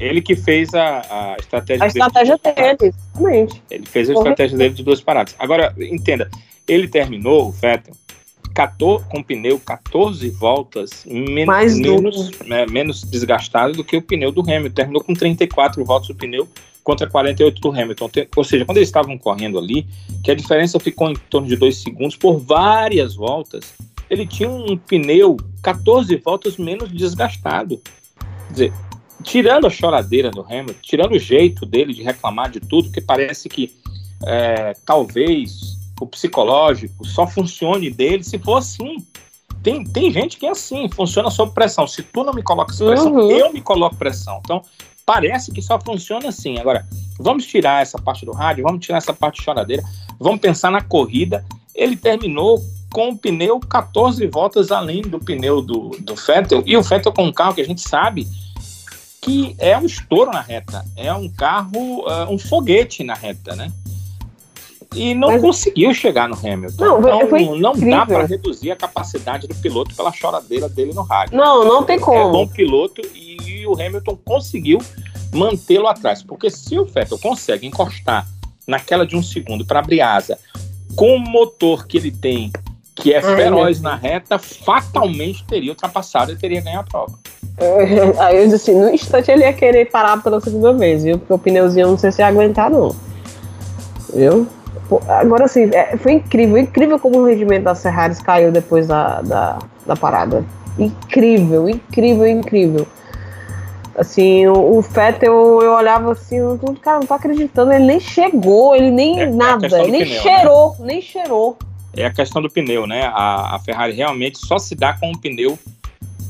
[0.00, 3.62] Ele que fez a, a estratégia A estratégia dele, exatamente.
[3.70, 5.34] Ele fez a estratégia dele de duas paradas.
[5.38, 6.30] Agora, entenda,
[6.66, 7.94] ele terminou, o Vettel,
[8.54, 14.32] 14, com pneu 14 voltas men Mais menos, né, menos desgastado do que o pneu
[14.32, 14.74] do Hamilton.
[14.74, 16.48] Terminou com 34 voltas o pneu
[16.82, 18.10] contra 48 do Hamilton.
[18.36, 19.86] Ou seja, quando eles estavam correndo ali,
[20.24, 23.72] que a diferença ficou em torno de 2 segundos por várias voltas,
[24.08, 27.80] ele tinha um pneu 14 voltas menos desgastado.
[28.48, 28.72] Quer dizer,
[29.22, 33.48] tirando a choradeira do Hamilton, tirando o jeito dele de reclamar de tudo, que parece
[33.48, 33.74] que
[34.26, 38.96] é, talvez o psicológico só funcione dele se for assim.
[39.62, 41.86] Tem, tem gente que é assim, funciona sob pressão.
[41.86, 43.30] Se tu não me colocas pressão, uhum.
[43.30, 44.40] eu me coloco pressão.
[44.42, 44.62] Então,
[45.04, 46.58] parece que só funciona assim.
[46.58, 46.86] Agora,
[47.18, 49.82] vamos tirar essa parte do rádio, vamos tirar essa parte de choradeira,
[50.18, 51.44] vamos pensar na corrida.
[51.74, 52.58] Ele terminou
[52.90, 57.24] com o pneu 14 voltas além do pneu do, do Vettel, e o Vettel com
[57.24, 58.26] um carro que a gente sabe
[59.20, 63.70] que é um estouro na reta, é um carro, uh, um foguete na reta, né?
[64.94, 65.42] E não Mas...
[65.42, 66.84] conseguiu chegar no Hamilton.
[66.84, 71.36] Não, então, não dá para reduzir a capacidade do piloto pela choradeira dele no rádio.
[71.36, 72.18] Não, não tem como.
[72.18, 74.78] É bom piloto e o Hamilton conseguiu
[75.32, 76.22] mantê-lo atrás.
[76.22, 78.26] Porque se o Vettel consegue encostar
[78.66, 80.38] naquela de um segundo para abrir asa
[80.96, 82.50] com o motor que ele tem,
[83.00, 87.18] que é feroz na reta, fatalmente teria ultrapassado e teria ganho a prova.
[88.18, 91.18] Aí eu disse assim, no instante ele ia querer parar pela segunda vez, viu?
[91.18, 92.94] Porque o pneuzinho não sei se ia aguentar, não.
[94.14, 94.46] Viu?
[95.08, 99.58] Agora assim, é, foi incrível, incrível como o rendimento das Ferraris caiu depois da, da,
[99.86, 100.44] da parada.
[100.78, 102.86] Incrível, incrível, incrível.
[103.96, 108.74] Assim, o, o Fettel, eu olhava assim, eu, cara, não tô acreditando, ele nem chegou,
[108.74, 110.22] ele nem é, é nada, é ele nem pneu, né?
[110.22, 110.86] cheirou, né?
[110.86, 111.58] nem cheirou.
[111.94, 113.04] É a questão do pneu, né?
[113.06, 115.58] A, a Ferrari realmente só se dá com um pneu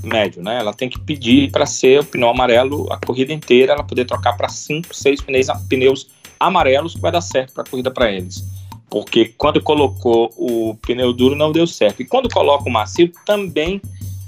[0.02, 0.58] médio, né?
[0.58, 4.36] Ela tem que pedir para ser o pneu amarelo a corrida inteira, ela poder trocar
[4.36, 6.08] para cinco, seis pneus, pneus
[6.38, 8.44] amarelos que vai dar certo para a corrida para eles.
[8.88, 12.00] Porque quando colocou o pneu duro não deu certo.
[12.02, 13.80] E quando coloca o macio também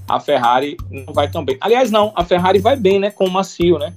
[0.09, 1.57] a Ferrari não vai tão bem.
[1.61, 3.93] Aliás, não, a Ferrari vai bem, né, com o macio, né?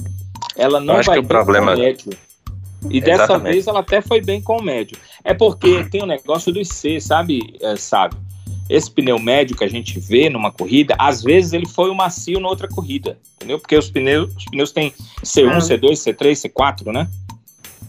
[0.55, 1.73] Ela não vai problema...
[1.73, 2.17] com o médio.
[2.89, 3.53] E dessa Exatamente.
[3.53, 4.97] vez ela até foi bem com o médio.
[5.23, 8.15] É porque tem o um negócio do C, sabe, é, sabe?
[8.69, 12.39] Esse pneu médio que a gente vê numa corrida, às vezes ele foi o macio
[12.39, 13.59] na outra corrida, entendeu?
[13.59, 14.91] Porque os pneus, os pneus têm
[15.23, 15.57] C1, ah.
[15.59, 17.07] C2, C3, C4, né?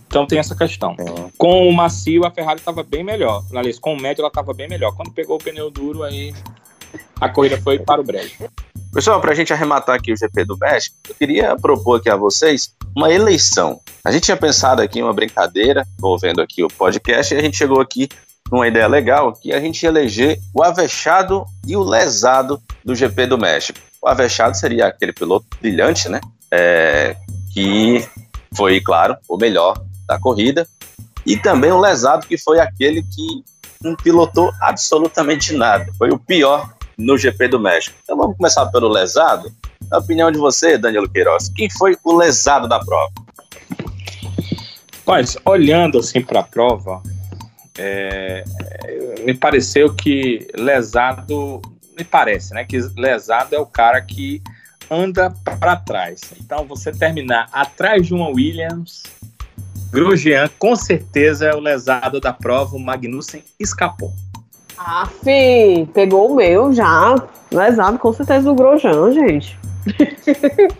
[0.06, 0.94] Então tem essa questão.
[0.98, 1.30] É.
[1.36, 3.44] Com o macio, a Ferrari estava bem melhor.
[3.54, 4.94] Aliás, com o médio, ela estava bem melhor.
[4.94, 6.32] Quando pegou o pneu duro, aí
[7.20, 8.34] a corrida foi para o brejo.
[8.92, 12.16] Pessoal, para a gente arrematar aqui o GP do México, eu queria propor aqui a
[12.16, 13.80] vocês uma eleição.
[14.04, 17.80] A gente tinha pensado aqui uma brincadeira, envolvendo aqui o podcast, e a gente chegou
[17.80, 18.08] aqui
[18.50, 23.38] numa ideia legal, que a gente eleger o avexado e o lesado do GP do
[23.38, 23.78] México.
[24.00, 26.20] O avexado seria aquele piloto brilhante, né?
[26.50, 27.16] É,
[27.52, 28.06] que
[28.54, 30.66] foi, claro, o melhor da corrida,
[31.26, 33.44] e também o lesado, que foi aquele que
[33.82, 35.86] não pilotou absolutamente nada.
[35.98, 37.96] Foi o pior no GP do México.
[38.02, 39.52] Então vamos começar pelo lesado.
[39.90, 43.12] Na opinião de você, Danilo Queiroz, quem foi o lesado da prova?
[45.06, 47.00] Mas, olhando assim para a prova,
[47.78, 48.42] é,
[49.24, 51.62] me pareceu que lesado,
[51.96, 54.42] me parece, né, que lesado é o cara que
[54.90, 56.20] anda para trás.
[56.40, 59.04] Então, você terminar atrás de uma Williams,
[59.90, 64.12] Grosjean com certeza é o lesado da prova, o Magnussen escapou.
[64.78, 67.14] Ah, fi, pegou o meu já.
[67.50, 69.58] Lesado com certeza do Grosjean, gente.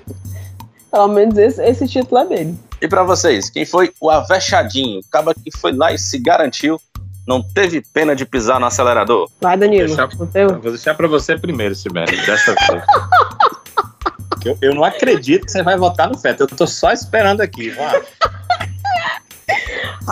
[0.91, 2.59] Pelo menos esse, esse título é dele.
[2.81, 5.01] E para vocês, quem foi o avexadinho?
[5.01, 6.81] O cara que foi lá e se garantiu,
[7.27, 9.29] não teve pena de pisar no acelerador?
[9.41, 9.89] Vai, Danilo.
[9.89, 12.85] Vou deixar, vou deixar para você primeiro, Sibeli, dessa vez.
[14.45, 16.45] eu, eu, não acredito que você vai votar no Feta.
[16.45, 17.75] Eu tô só esperando aqui.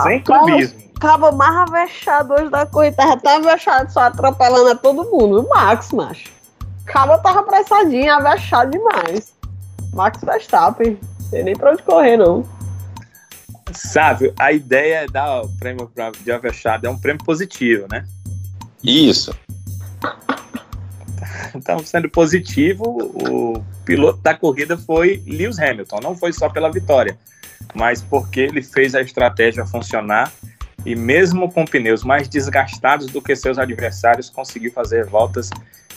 [0.03, 0.84] Sem clubismo.
[1.05, 2.95] Acaba mais avexado hoje da corrida.
[2.95, 5.41] Tava até avexado, só atropelando a todo mundo.
[5.41, 6.31] O Max, macho.
[6.83, 9.31] Cabo tava apressadinho, avexado demais.
[9.93, 10.97] Max Verstappen.
[11.19, 12.43] Não sei nem pra onde correr, não.
[13.71, 18.03] Sabe, a ideia é dar o prêmio pra, de avexado é um prêmio positivo, né?
[18.83, 19.31] Isso.
[21.53, 25.99] Então, sendo positivo, o piloto da corrida foi Lewis Hamilton.
[26.03, 27.17] Não foi só pela vitória,
[27.73, 30.31] mas porque ele fez a estratégia funcionar
[30.85, 35.49] e mesmo com pneus mais desgastados do que seus adversários, conseguiu fazer voltas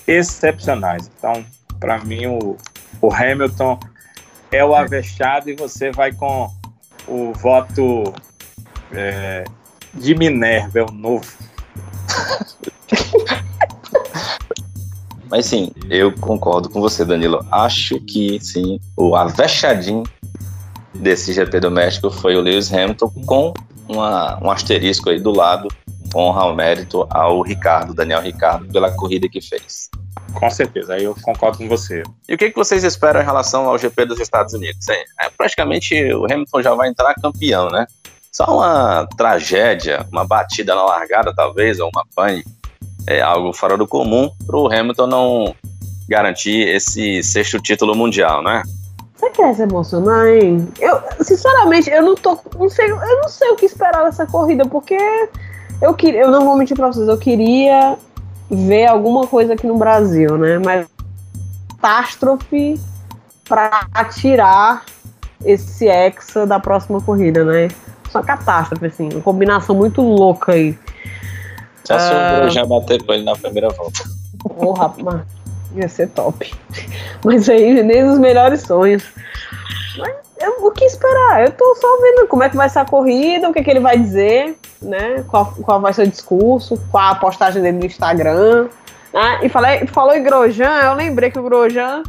[0.07, 1.11] excepcionais.
[1.19, 1.45] Então,
[1.79, 2.57] para mim, o,
[3.01, 3.79] o, Hamilton
[4.51, 6.51] é o avexado e você vai com
[7.07, 8.15] o voto
[8.93, 9.45] é,
[9.93, 11.31] de Minerva, é o novo.
[15.31, 17.47] Mas sim, eu concordo com você, Danilo.
[17.53, 20.03] Acho que sim, o avexadinho
[20.95, 23.53] desse GP do México foi o Lewis Hamilton com
[23.89, 25.69] uma, um asterisco aí do lado,
[26.15, 29.89] honra ao mérito ao Ricardo, Daniel Ricardo, pela corrida que fez.
[30.35, 32.03] Com certeza, aí eu concordo com você.
[32.29, 34.87] E o que, que vocês esperam em relação ao GP dos Estados Unidos?
[34.89, 37.87] É, é, praticamente o Hamilton já vai entrar campeão, né?
[38.31, 42.45] Só uma tragédia, uma batida na largada, talvez, ou uma pane,
[43.07, 45.55] é algo fora do comum para o Hamilton não
[46.09, 48.63] garantir esse sexto título mundial, né?
[49.19, 50.69] Você quer se emocionar, hein?
[50.79, 52.39] Eu, sinceramente, eu não tô.
[52.57, 54.97] Não sei, eu não sei o que esperar dessa corrida, porque
[55.83, 56.21] eu queria.
[56.21, 57.99] Eu não vou mentir pra vocês, eu queria
[58.49, 60.59] ver alguma coisa aqui no Brasil, né?
[60.59, 60.87] Mas
[61.81, 62.81] catástrofe
[63.49, 64.85] para tirar
[65.45, 67.69] esse hexa da próxima corrida, né?
[68.11, 70.79] Só catástrofe, assim, uma combinação muito louca aí.
[71.87, 72.51] Já sobrou uh...
[72.51, 74.03] já bater com ele na primeira volta.
[74.59, 75.38] Porra, oh,
[75.75, 76.55] ia ser top.
[77.25, 79.05] Mas aí, nem os melhores sonhos.
[79.99, 81.45] Mas eu, o que esperar?
[81.45, 83.71] Eu tô só vendo como é que vai ser a corrida, o que, é que
[83.71, 85.25] ele vai dizer, né?
[85.29, 88.69] Qual, qual vai ser o discurso, qual a postagem dele no Instagram.
[89.13, 89.41] Né?
[89.43, 92.03] E falei, falou em Grosjean, eu lembrei que o Grosjean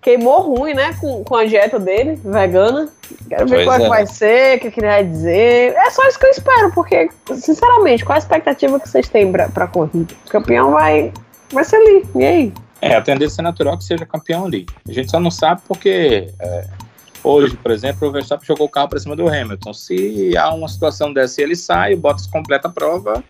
[0.00, 0.94] queimou ruim, né?
[1.00, 2.88] Com, com a dieta dele, vegana.
[3.28, 3.82] Quero ver pois qual é.
[3.82, 5.74] que vai ser, o que, é que ele vai dizer.
[5.74, 9.48] É só isso que eu espero, porque, sinceramente, qual a expectativa que vocês têm pra,
[9.48, 10.14] pra corrida?
[10.26, 11.12] O campeão vai,
[11.52, 12.06] vai ser ali.
[12.14, 12.52] E aí?
[12.80, 14.66] É, a tendência é natural que seja campeão ali.
[14.88, 16.66] A gente só não sabe porque é,
[17.24, 19.72] hoje, por exemplo, o Verstappen jogou o carro para cima do Hamilton.
[19.72, 23.22] Se há uma situação dessa e ele sai, o Bottas completa a prova,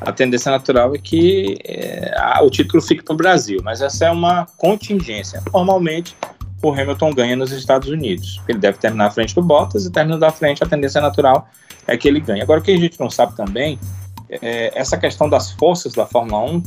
[0.00, 3.60] a tendência natural é que é, a, o título fique para o Brasil.
[3.62, 5.42] Mas essa é uma contingência.
[5.52, 6.16] Normalmente,
[6.62, 8.40] o Hamilton ganha nos Estados Unidos.
[8.48, 11.48] Ele deve terminar à frente do Bottas e terminando à frente, a tendência natural
[11.86, 12.42] é que ele ganhe.
[12.42, 13.78] Agora, o que a gente não sabe também
[14.28, 16.62] é, essa questão das forças da Fórmula 1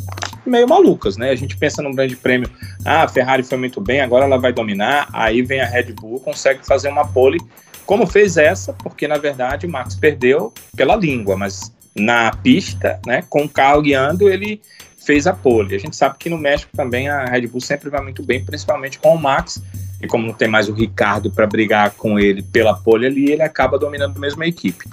[0.46, 1.30] meio malucas, né?
[1.30, 2.50] A gente pensa num grande prêmio,
[2.86, 6.20] ah, a Ferrari foi muito bem, agora ela vai dominar, aí vem a Red Bull,
[6.20, 7.40] consegue fazer uma pole,
[7.86, 13.24] como fez essa, porque na verdade o Max perdeu pela língua, mas na pista, né,
[13.30, 14.62] com o carro guiando, ele
[15.06, 15.76] fez a pole.
[15.76, 19.00] A gente sabe que no México também a Red Bull sempre vai muito bem, principalmente
[19.00, 19.62] com o Max,
[20.02, 23.42] e como não tem mais o Ricardo para brigar com ele pela pole ali, ele
[23.42, 24.86] acaba dominando a mesma equipe.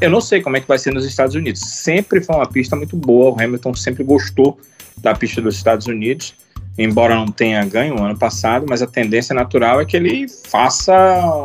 [0.00, 1.60] Eu não sei como é que vai ser nos Estados Unidos.
[1.60, 3.30] Sempre foi uma pista muito boa.
[3.30, 4.58] O Hamilton sempre gostou
[5.00, 6.34] da pista dos Estados Unidos,
[6.76, 10.94] embora não tenha ganho no ano passado, mas a tendência natural é que ele faça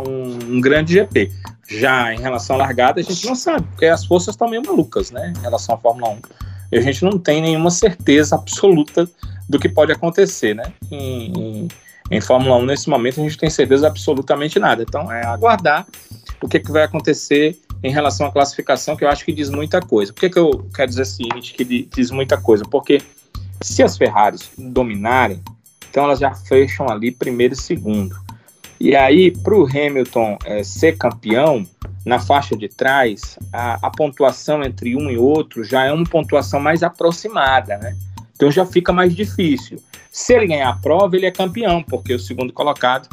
[0.08, 1.32] um, um grande GP.
[1.68, 5.12] Já em relação à largada, a gente não sabe, porque as forças estão meio malucas,
[5.12, 5.34] né?
[5.36, 6.18] Em relação à Fórmula 1.
[6.72, 9.10] E a gente não tem nenhuma certeza absoluta
[9.48, 10.74] do que pode acontecer, né?
[10.92, 11.68] Em, em,
[12.12, 14.84] em Fórmula 1, nesse momento, a gente tem certeza absolutamente nada.
[14.84, 15.88] Então, é aguardar
[16.42, 19.82] o que, que vai acontecer em relação à classificação, que eu acho que diz muita
[19.82, 20.14] coisa.
[20.14, 22.64] Por que, que eu quero dizer o seguinte, que diz muita coisa?
[22.66, 23.02] Porque
[23.66, 25.42] se as Ferraris dominarem,
[25.90, 28.16] então elas já fecham ali primeiro e segundo.
[28.80, 31.66] E aí, para o Hamilton é, ser campeão,
[32.06, 36.60] na faixa de trás, a, a, pontuação entre um e outro já é uma pontuação
[36.60, 37.96] mais aproximada, né?
[38.36, 39.82] Então já fica mais difícil.
[40.12, 43.08] Se ele ganhar a prova, ele é campeão, porque o segundo colocado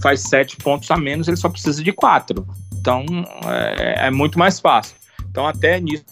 [0.00, 2.46] faz sete pontos a menos, ele só precisa de quatro.
[2.78, 3.04] Então
[3.46, 4.94] é, é muito mais fácil.
[5.28, 6.04] Então até nisso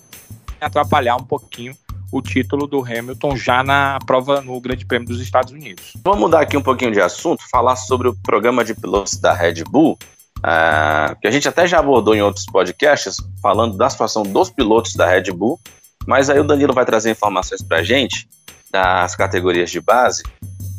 [0.61, 1.77] atrapalhar um pouquinho
[2.15, 5.95] o título do Hamilton já na prova no Grande Prêmio dos Estados Unidos.
[6.05, 9.65] Vamos mudar aqui um pouquinho de assunto, falar sobre o programa de pilotos da Red
[9.65, 9.99] Bull,
[10.39, 14.95] uh, que a gente até já abordou em outros podcasts, falando da situação dos pilotos
[14.95, 15.59] da Red Bull,
[16.07, 18.29] mas aí o Danilo vai trazer informações para a gente
[18.71, 20.23] das categorias de base,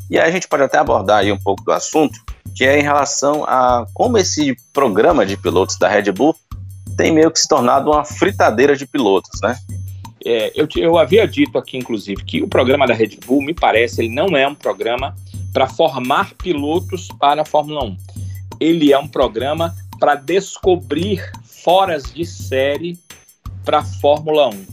[0.10, 2.18] e aí a gente pode até abordar aí um pouco do assunto,
[2.56, 6.34] que é em relação a como esse programa de pilotos da Red Bull
[6.96, 9.58] tem meio que se tornado uma fritadeira de pilotos, né?
[10.26, 14.02] É, eu, eu havia dito aqui, inclusive, que o programa da Red Bull, me parece,
[14.02, 15.16] ele não é um programa
[15.54, 17.98] para formar pilotos para a Fórmula 1.
[18.60, 22.98] Ele é um programa para descobrir foras de série
[23.64, 24.66] para a Fórmula 1.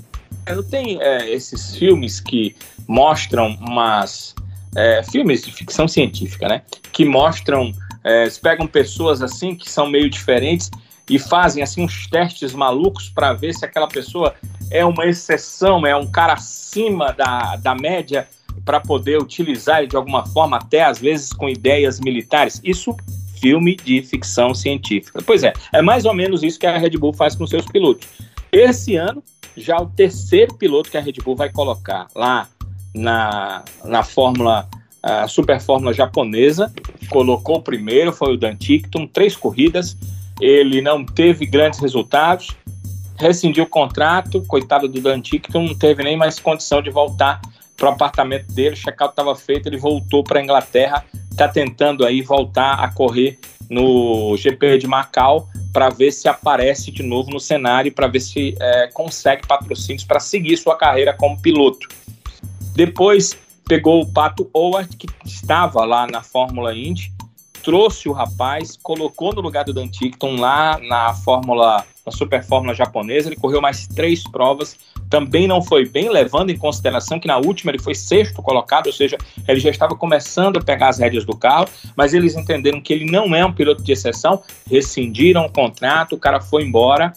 [0.47, 2.57] Eu tenho é, esses filmes que
[2.89, 4.35] mostram umas
[4.75, 6.63] é, filmes de ficção científica, né?
[6.93, 7.73] Que mostram,
[8.03, 10.71] é, pegam pessoas assim que são meio diferentes
[11.09, 14.35] e fazem assim uns testes malucos para ver se aquela pessoa
[14.71, 18.27] é uma exceção, é um cara acima da, da média
[18.65, 22.61] para poder utilizar de alguma forma, até às vezes com ideias militares.
[22.63, 22.97] Isso
[23.43, 25.21] filme de ficção científica.
[25.27, 28.09] Pois é, é mais ou menos isso que a Red Bull faz com seus pilotos.
[28.53, 29.23] Esse ano,
[29.57, 32.49] já o terceiro piloto que a Red Bull vai colocar lá
[32.95, 34.69] na, na Fórmula,
[35.03, 36.73] a Super Fórmula japonesa,
[37.11, 39.97] colocou o primeiro, foi o Dan Tickton, três corridas,
[40.41, 42.57] ele não teve grandes resultados,
[43.17, 47.41] rescindiu o contrato, coitado do Dan Tickton, não teve nem mais condição de voltar
[47.77, 52.05] para o apartamento dele, o check-out estava feito, ele voltou para a Inglaterra, está tentando
[52.05, 57.41] aí voltar a correr no GP de Macau para ver se aparece de novo no
[57.41, 61.89] cenário, para ver se é, consegue patrocínios para seguir sua carreira como piloto.
[62.75, 67.13] Depois pegou o Pato Howard, que estava lá na Fórmula Indy,
[67.63, 72.75] trouxe o rapaz, colocou no lugar do Dan Tickton lá na Fórmula, na Super Fórmula
[72.75, 73.29] japonesa.
[73.29, 74.77] Ele correu mais três provas,
[75.09, 78.93] também não foi bem, levando em consideração que na última ele foi sexto colocado, ou
[78.93, 82.93] seja, ele já estava começando a pegar as rédeas do carro, mas eles entenderam que
[82.93, 87.13] ele não é um piloto de exceção, rescindiram o contrato, o cara foi embora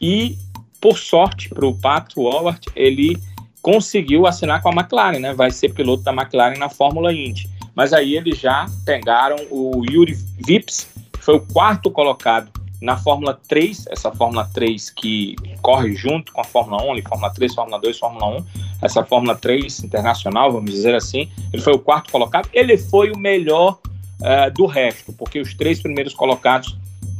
[0.00, 0.36] e,
[0.80, 3.16] por sorte para o Pato Howard, ele
[3.62, 5.34] conseguiu assinar com a McLaren, né?
[5.34, 7.48] Vai ser piloto da McLaren na Fórmula Indy.
[7.74, 10.14] Mas aí eles já pegaram o Yuri
[10.46, 12.50] Vips, que foi o quarto colocado
[12.80, 17.32] na Fórmula 3, essa Fórmula 3 que corre junto com a Fórmula 1, ali, Fórmula
[17.32, 18.46] 3, Fórmula 2, Fórmula 1,
[18.82, 23.18] essa Fórmula 3 internacional, vamos dizer assim, ele foi o quarto colocado, ele foi o
[23.18, 23.78] melhor
[24.20, 26.76] uh, do resto, porque os três primeiros colocados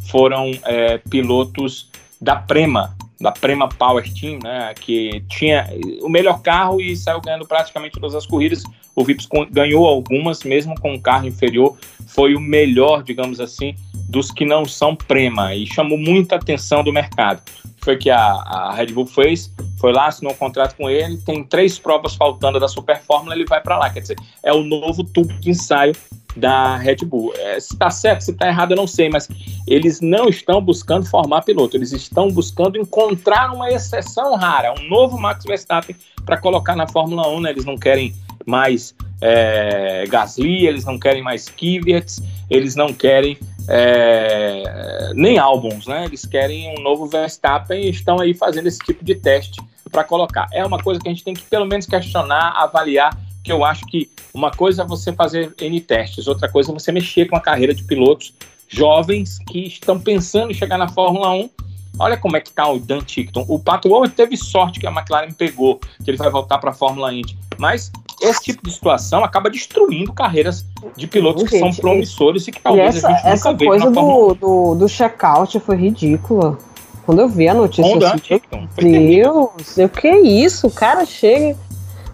[0.07, 1.90] foram uh, pilotos
[2.20, 5.68] da Prema, da Prema Power Team, né, que tinha
[6.01, 8.62] o melhor carro e saiu ganhando praticamente todas as corridas.
[8.97, 13.75] O Vips ganhou algumas, mesmo com um carro inferior, foi o melhor, digamos assim,
[14.09, 17.43] dos que não são Prema e chamou muita atenção do mercado.
[17.83, 21.45] Foi que a, a Red Bull fez, foi lá, assinou um contrato com ele, tem
[21.45, 23.91] três provas faltando da Super Fórmula, ele vai para lá.
[23.91, 25.95] Quer dizer, é o novo tubo de ensaio
[26.37, 27.33] da Red Bull.
[27.37, 29.28] É, se está certo, se está errado, eu não sei, mas
[29.66, 35.18] eles não estão buscando formar piloto, eles estão buscando encontrar uma exceção rara, um novo
[35.18, 37.41] Max Verstappen para colocar na Fórmula 1.
[37.41, 37.51] Né?
[37.51, 38.14] Eles não querem
[38.47, 46.05] mais é, Gasly, eles não querem mais Kvyat, eles não querem é, nem álbuns, né?
[46.07, 49.61] Eles querem um novo Verstappen e estão aí fazendo esse tipo de teste
[49.91, 50.49] para colocar.
[50.53, 53.87] É uma coisa que a gente tem que pelo menos questionar, avaliar que eu acho
[53.87, 57.41] que uma coisa é você fazer N testes, outra coisa é você mexer com a
[57.41, 58.33] carreira de pilotos
[58.68, 61.51] jovens que estão pensando em chegar na Fórmula 1.
[61.99, 63.45] Olha como é que está o Dan Tickton.
[63.49, 66.72] O Pato Howard teve sorte que a McLaren pegou, que ele vai voltar para a
[66.72, 67.37] Fórmula Indy.
[67.59, 67.91] Mas
[68.22, 70.64] esse tipo de situação acaba destruindo carreiras
[70.97, 73.91] de pilotos que são promissores e que talvez e essa, a gente essa nunca coisa
[73.91, 76.57] do, do, do check-out foi ridícula.
[77.05, 79.09] Quando eu vi a notícia, Com o Dan assim.
[79.09, 80.68] Deus, o que é isso?
[80.68, 81.57] O cara chega.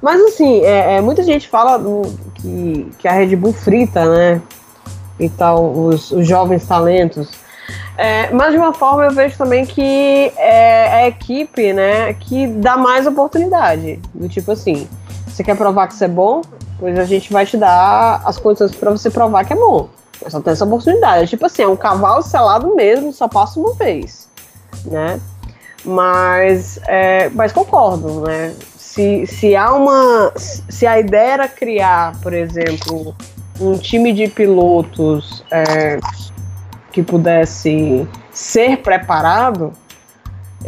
[0.03, 2.03] Mas assim, é, é, muita gente fala do-
[2.35, 4.41] que, que a Red Bull frita, né?
[5.19, 7.31] E tal, os, os jovens talentos.
[7.97, 12.77] É, mas de uma forma eu vejo também que é a equipe, né, que dá
[12.77, 13.99] mais oportunidade.
[14.13, 14.87] Do tipo assim,
[15.27, 16.43] você quer provar que você é bom?
[16.79, 19.89] Pois a gente vai te dar as condições para você provar que é bom.
[20.23, 21.25] Mas só tem essa oportunidade.
[21.25, 24.29] É tipo assim, é um cavalo selado mesmo, só passa uma vez,
[24.85, 25.19] né?
[25.83, 28.55] Mas, é, mas concordo, né?
[28.97, 30.33] Se, se há uma.
[30.37, 33.15] Se a ideia era criar, por exemplo,
[33.61, 35.99] um time de pilotos é,
[36.91, 39.75] que pudesse ser preparado,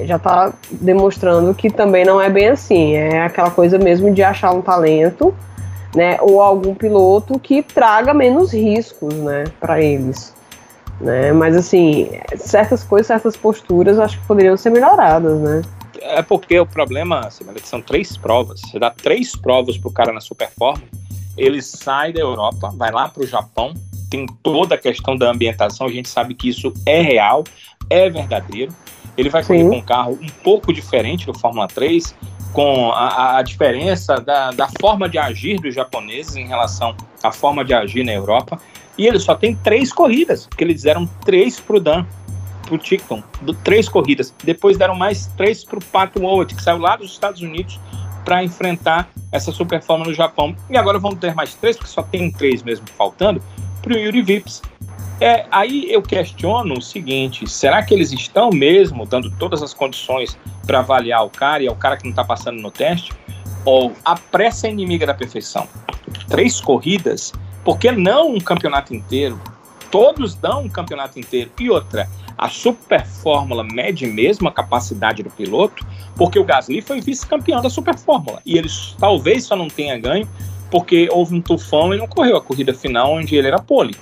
[0.03, 2.97] já está demonstrando que também não é bem assim.
[2.97, 5.35] É aquela coisa mesmo de achar um talento,
[5.97, 6.19] né?
[6.21, 10.35] Ou algum piloto que traga menos riscos, né, para eles.
[11.01, 11.33] Né?
[11.33, 15.63] Mas assim, certas coisas, certas posturas, acho que poderiam ser melhoradas, né?
[16.01, 18.61] É porque o problema, Simone, é que são três provas.
[18.61, 20.89] Você dá três provas pro cara na Super Fórmula,
[21.37, 23.73] ele sai da Europa, vai lá pro Japão,
[24.11, 27.45] tem toda a questão da ambientação, a gente sabe que isso é real,
[27.91, 28.73] é verdadeiro.
[29.17, 29.71] Ele vai correr Sim.
[29.71, 32.15] com um carro um pouco diferente do Fórmula 3,
[32.53, 37.65] com a, a- diferença da, da forma de agir dos japoneses em relação à forma
[37.65, 38.61] de agir na Europa.
[38.97, 42.05] E ele só tem três corridas, porque eles deram três pro Dan,
[42.69, 44.33] pro Tickton, do- três corridas.
[44.45, 47.81] Depois deram mais três pro Pato Howard, que saiu lá dos Estados Unidos
[48.25, 50.55] para enfrentar essa Super Fórmula no Japão.
[50.69, 53.43] E agora vão ter mais três, porque só tem três mesmo faltando,
[53.81, 54.63] pro Yuri Vips.
[55.21, 60.39] É, aí eu questiono o seguinte: será que eles estão mesmo dando todas as condições
[60.67, 63.13] para avaliar o cara e é o cara que não está passando no teste?
[63.65, 65.67] Ou a pressa é inimiga da perfeição?
[66.29, 67.33] Três corridas,
[67.65, 69.41] por que não um campeonato inteiro?
[69.91, 71.51] Todos dão um campeonato inteiro.
[71.59, 75.87] E outra, a Super Fórmula mede mesmo a capacidade do piloto,
[76.17, 78.41] porque o Gasly foi vice-campeão da Super Fórmula.
[78.45, 78.69] E ele
[78.99, 80.29] talvez só não tenha ganho
[80.71, 83.97] porque houve um tufão e não correu a corrida final onde ele era pole.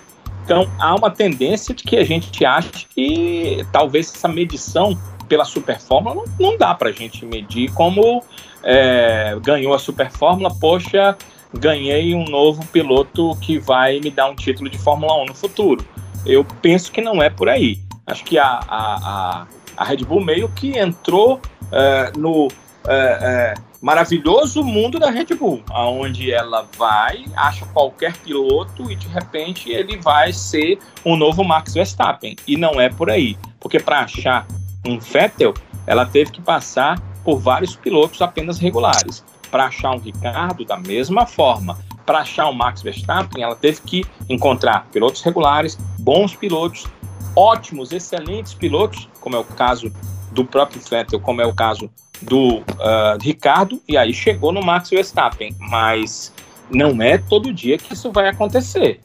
[0.44, 4.96] Então há uma tendência de que a gente ache que talvez essa medição
[5.28, 8.22] pela Super Fórmula não, não dá para a gente medir como
[8.62, 11.16] é, ganhou a Super Fórmula, poxa,
[11.52, 15.84] ganhei um novo piloto que vai me dar um título de Fórmula 1 no futuro.
[16.24, 17.78] Eu penso que não é por aí.
[18.06, 21.40] Acho que a, a, a, a Red Bull meio que entrou
[21.72, 22.48] é, no.
[22.86, 29.06] é, é, maravilhoso mundo da Red Bull, aonde ela vai, acha qualquer piloto e de
[29.06, 32.36] repente ele vai ser um novo Max Verstappen.
[32.46, 34.46] E não é por aí, porque para achar
[34.84, 35.54] um Vettel,
[35.86, 39.24] ela teve que passar por vários pilotos apenas regulares.
[39.50, 41.78] Para achar um Ricardo, da mesma forma.
[42.04, 46.86] Para achar um Max Verstappen, ela teve que encontrar pilotos regulares, bons pilotos,
[47.34, 49.92] ótimos, excelentes pilotos, como é o caso
[50.32, 51.90] do próprio Vettel, como é o caso
[52.22, 55.54] do uh, Ricardo, e aí chegou no Max Verstappen.
[55.58, 56.32] Mas
[56.70, 59.00] não é todo dia que isso vai acontecer.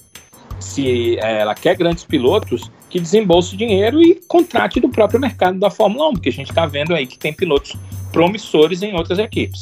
[0.59, 5.71] Se eh, ela quer grandes pilotos, que desembolse dinheiro e contrate do próprio mercado da
[5.71, 7.75] Fórmula 1, porque a gente está vendo aí que tem pilotos
[8.11, 9.61] promissores em outras equipes.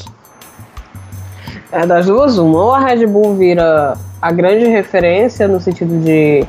[1.71, 2.63] É das duas, uma.
[2.63, 6.45] Ou a Red Bull vira a grande referência no sentido de,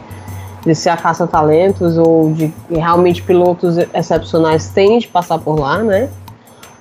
[0.64, 6.08] de ser a caça-talentos, ou de realmente pilotos excepcionais têm de passar por lá, né?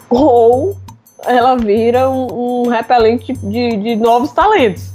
[0.09, 0.75] ou
[1.25, 4.91] ela vira um, um repelente de, de novos talentos.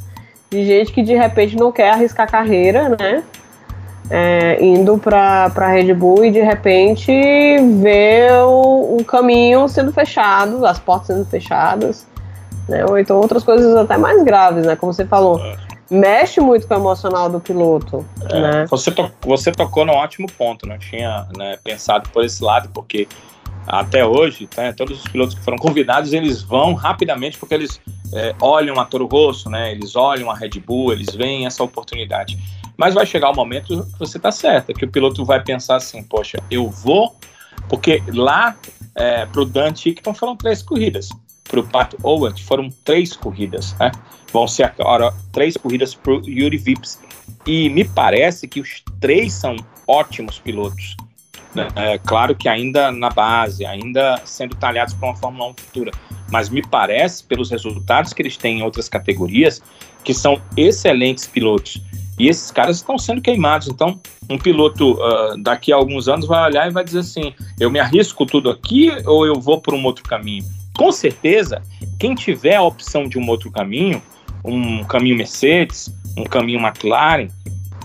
[0.50, 3.22] De gente que de repente não quer arriscar carreira, né?
[4.10, 7.10] É, indo para a Red Bull e de repente
[7.80, 12.06] vê o, o, caminho sendo fechado, as portas sendo fechadas,
[12.68, 12.84] né?
[12.86, 14.76] Ou então outras coisas até mais graves, né?
[14.76, 15.56] Como você falou, é.
[15.90, 18.04] mexe muito com o emocional do piloto.
[18.30, 18.66] É, né?
[18.66, 23.08] você, to você tocou num ótimo ponto, não tinha né, pensado por esse lado, porque
[23.66, 27.80] até hoje, né, todos os pilotos que foram convidados, eles vão rapidamente porque eles
[28.12, 32.38] é, olham a Toro Rosso, né, eles olham a Red Bull, eles veem essa oportunidade.
[32.76, 36.02] Mas vai chegar o momento que você está certa, que o piloto vai pensar assim,
[36.02, 37.16] poxa, eu vou,
[37.68, 38.56] porque lá
[38.94, 41.08] é, para o Dan Tickton foram três corridas,
[41.54, 43.92] para o Pat Owen foram três corridas, né?
[44.32, 46.98] vão ser agora três corridas para o Yuri Vips.
[47.46, 50.96] E me parece que os três são ótimos pilotos.
[51.54, 51.68] Né?
[51.76, 55.92] É, claro que ainda na base, ainda sendo talhados para uma Fórmula 1 futura.
[56.30, 59.62] Mas me parece, pelos resultados que eles têm em outras categorias,
[60.02, 61.80] que são excelentes pilotos.
[62.18, 63.68] E esses caras estão sendo queimados.
[63.68, 67.70] Então, um piloto uh, daqui a alguns anos vai olhar e vai dizer assim: eu
[67.70, 70.44] me arrisco tudo aqui ou eu vou por um outro caminho?
[70.76, 71.62] Com certeza,
[71.98, 74.02] quem tiver a opção de um outro caminho,
[74.44, 77.28] um caminho Mercedes, um caminho McLaren,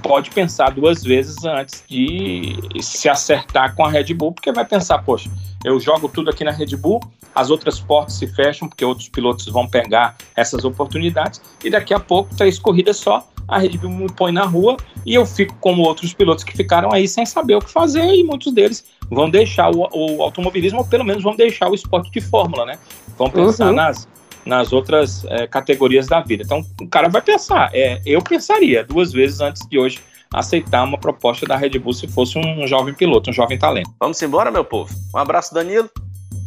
[0.02, 5.00] pode pensar duas vezes antes de se acertar com a Red Bull, porque vai pensar,
[5.00, 5.30] poxa,
[5.64, 7.00] eu jogo tudo aqui na Red Bull,
[7.36, 12.00] as outras portas se fecham, porque outros pilotos vão pegar essas oportunidades, e daqui a
[12.00, 15.82] pouco, três corridas só, a Red Bull me põe na rua e eu fico como
[15.82, 19.72] outros pilotos que ficaram aí sem saber o que fazer, e muitos deles vão deixar
[19.72, 22.78] o, o automobilismo, ou pelo menos vão deixar o esporte de fórmula, né?
[23.18, 23.76] Vão pensar uhum.
[23.76, 24.08] nas,
[24.46, 26.44] nas outras é, categorias da vida.
[26.44, 27.70] Então, o cara vai pensar.
[27.74, 30.00] É, eu pensaria duas vezes antes de hoje
[30.32, 33.90] aceitar uma proposta da Red Bull se fosse um jovem piloto, um jovem talento.
[34.00, 34.94] Vamos embora, meu povo.
[35.14, 35.90] Um abraço, Danilo.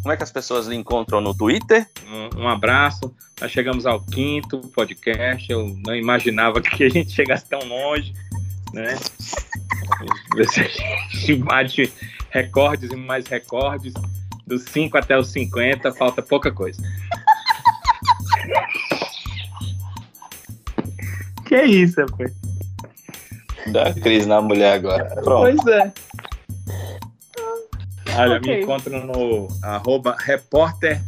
[0.03, 1.87] Como é que as pessoas lhe encontram no Twitter?
[2.09, 3.15] Um, um abraço.
[3.41, 5.51] Nós chegamos ao quinto podcast.
[5.51, 8.13] Eu não imaginava que a gente chegasse tão longe,
[8.73, 8.97] né?
[10.35, 11.93] Ver se a gente bate
[12.31, 13.95] recordes e mais recordes.
[14.45, 16.83] Dos 5 até os 50, falta pouca coisa.
[21.47, 22.33] que isso, rapaz?
[23.69, 25.05] Dá crise na mulher agora.
[25.23, 25.63] Pronto.
[25.63, 25.93] Pois é.
[28.17, 28.57] Olha, okay.
[28.57, 31.03] me encontram no arroba repórter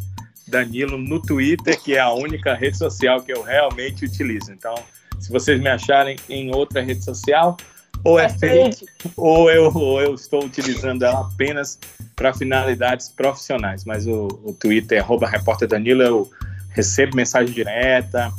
[0.47, 4.53] Danilo no Twitter, que é a única rede social que eu realmente utilizo.
[4.53, 4.75] Então,
[5.19, 7.57] se vocês me acharem em outra rede social,
[8.05, 8.87] ou é, é fake,
[9.17, 11.79] ou eu, ou eu estou utilizando ela apenas
[12.15, 13.85] para finalidades profissionais.
[13.85, 16.31] Mas o, o Twitter é arroba repórter Danilo, eu
[16.71, 18.31] recebo mensagem direta,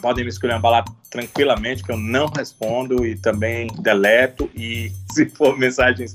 [0.00, 4.50] podem me escolher lá tranquilamente, que eu não respondo e também deleto.
[4.54, 6.14] E se for mensagens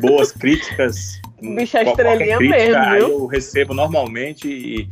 [0.00, 4.88] boas, críticas, Bicho, é estrelinha crítica, mesmo, eu recebo normalmente e,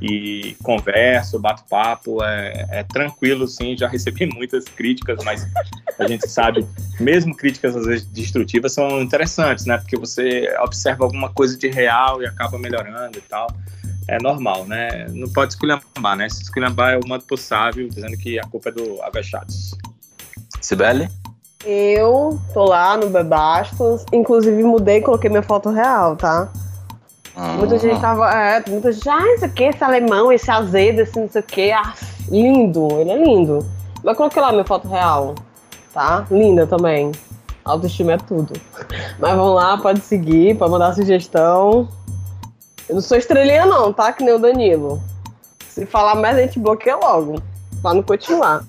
[0.00, 3.76] e converso, bato papo, é, é, tranquilo, sim.
[3.76, 5.46] Já recebi muitas críticas, mas
[5.98, 6.64] a gente sabe,
[7.00, 9.76] mesmo críticas às vezes destrutivas são interessantes, né?
[9.78, 13.48] Porque você observa alguma coisa de real e acaba melhorando e tal
[14.08, 15.06] é normal, né?
[15.10, 16.28] Não pode esculhambar, né?
[16.30, 19.76] Se esculhambar é o mando pro sábio, dizendo que a culpa é do Avechados.
[20.62, 21.08] Sibeli?
[21.64, 26.48] Eu tô lá no Bebastos, inclusive mudei e coloquei minha foto real, tá?
[27.36, 27.52] Ah.
[27.58, 28.30] Muita gente tava.
[28.32, 31.70] É, muita gente, ah, isso aqui, esse alemão, esse azedo, esse não sei o que.
[31.70, 31.92] Ah,
[32.30, 33.66] lindo, ele é lindo.
[34.02, 35.34] Mas coloquei lá minha foto real,
[35.92, 36.26] tá?
[36.30, 37.12] Linda também.
[37.64, 38.54] Autoestima é tudo.
[39.20, 41.88] Mas vamos lá, pode seguir, pode mandar sugestão.
[42.88, 44.12] Eu não sou estrelinha, não, tá?
[44.12, 45.02] Que nem o Danilo.
[45.68, 47.42] Se falar mais, a gente bloqueia logo.
[47.82, 48.64] Pra não continuar.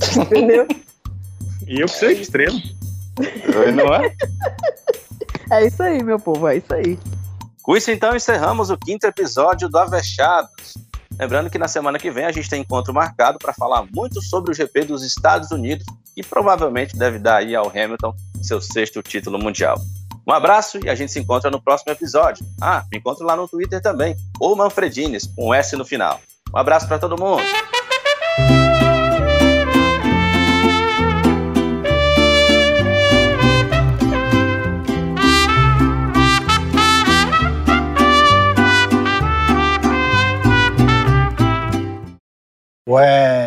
[0.16, 0.66] Entendeu?
[1.66, 2.58] e eu que sou estrela.
[3.74, 4.14] não é?
[5.50, 6.98] É isso aí, meu povo, é isso aí.
[7.62, 10.74] Com isso, então, encerramos o quinto episódio do Avechados.
[11.18, 14.50] Lembrando que na semana que vem a gente tem encontro marcado para falar muito sobre
[14.50, 19.38] o GP dos Estados Unidos, que provavelmente deve dar aí ao Hamilton seu sexto título
[19.38, 19.80] mundial.
[20.26, 22.44] Um abraço e a gente se encontra no próximo episódio.
[22.60, 26.20] Ah, me encontro lá no Twitter também, ou Manfredines, com um S no final.
[26.52, 27.42] Um abraço para todo mundo.
[42.86, 43.44] Ouais.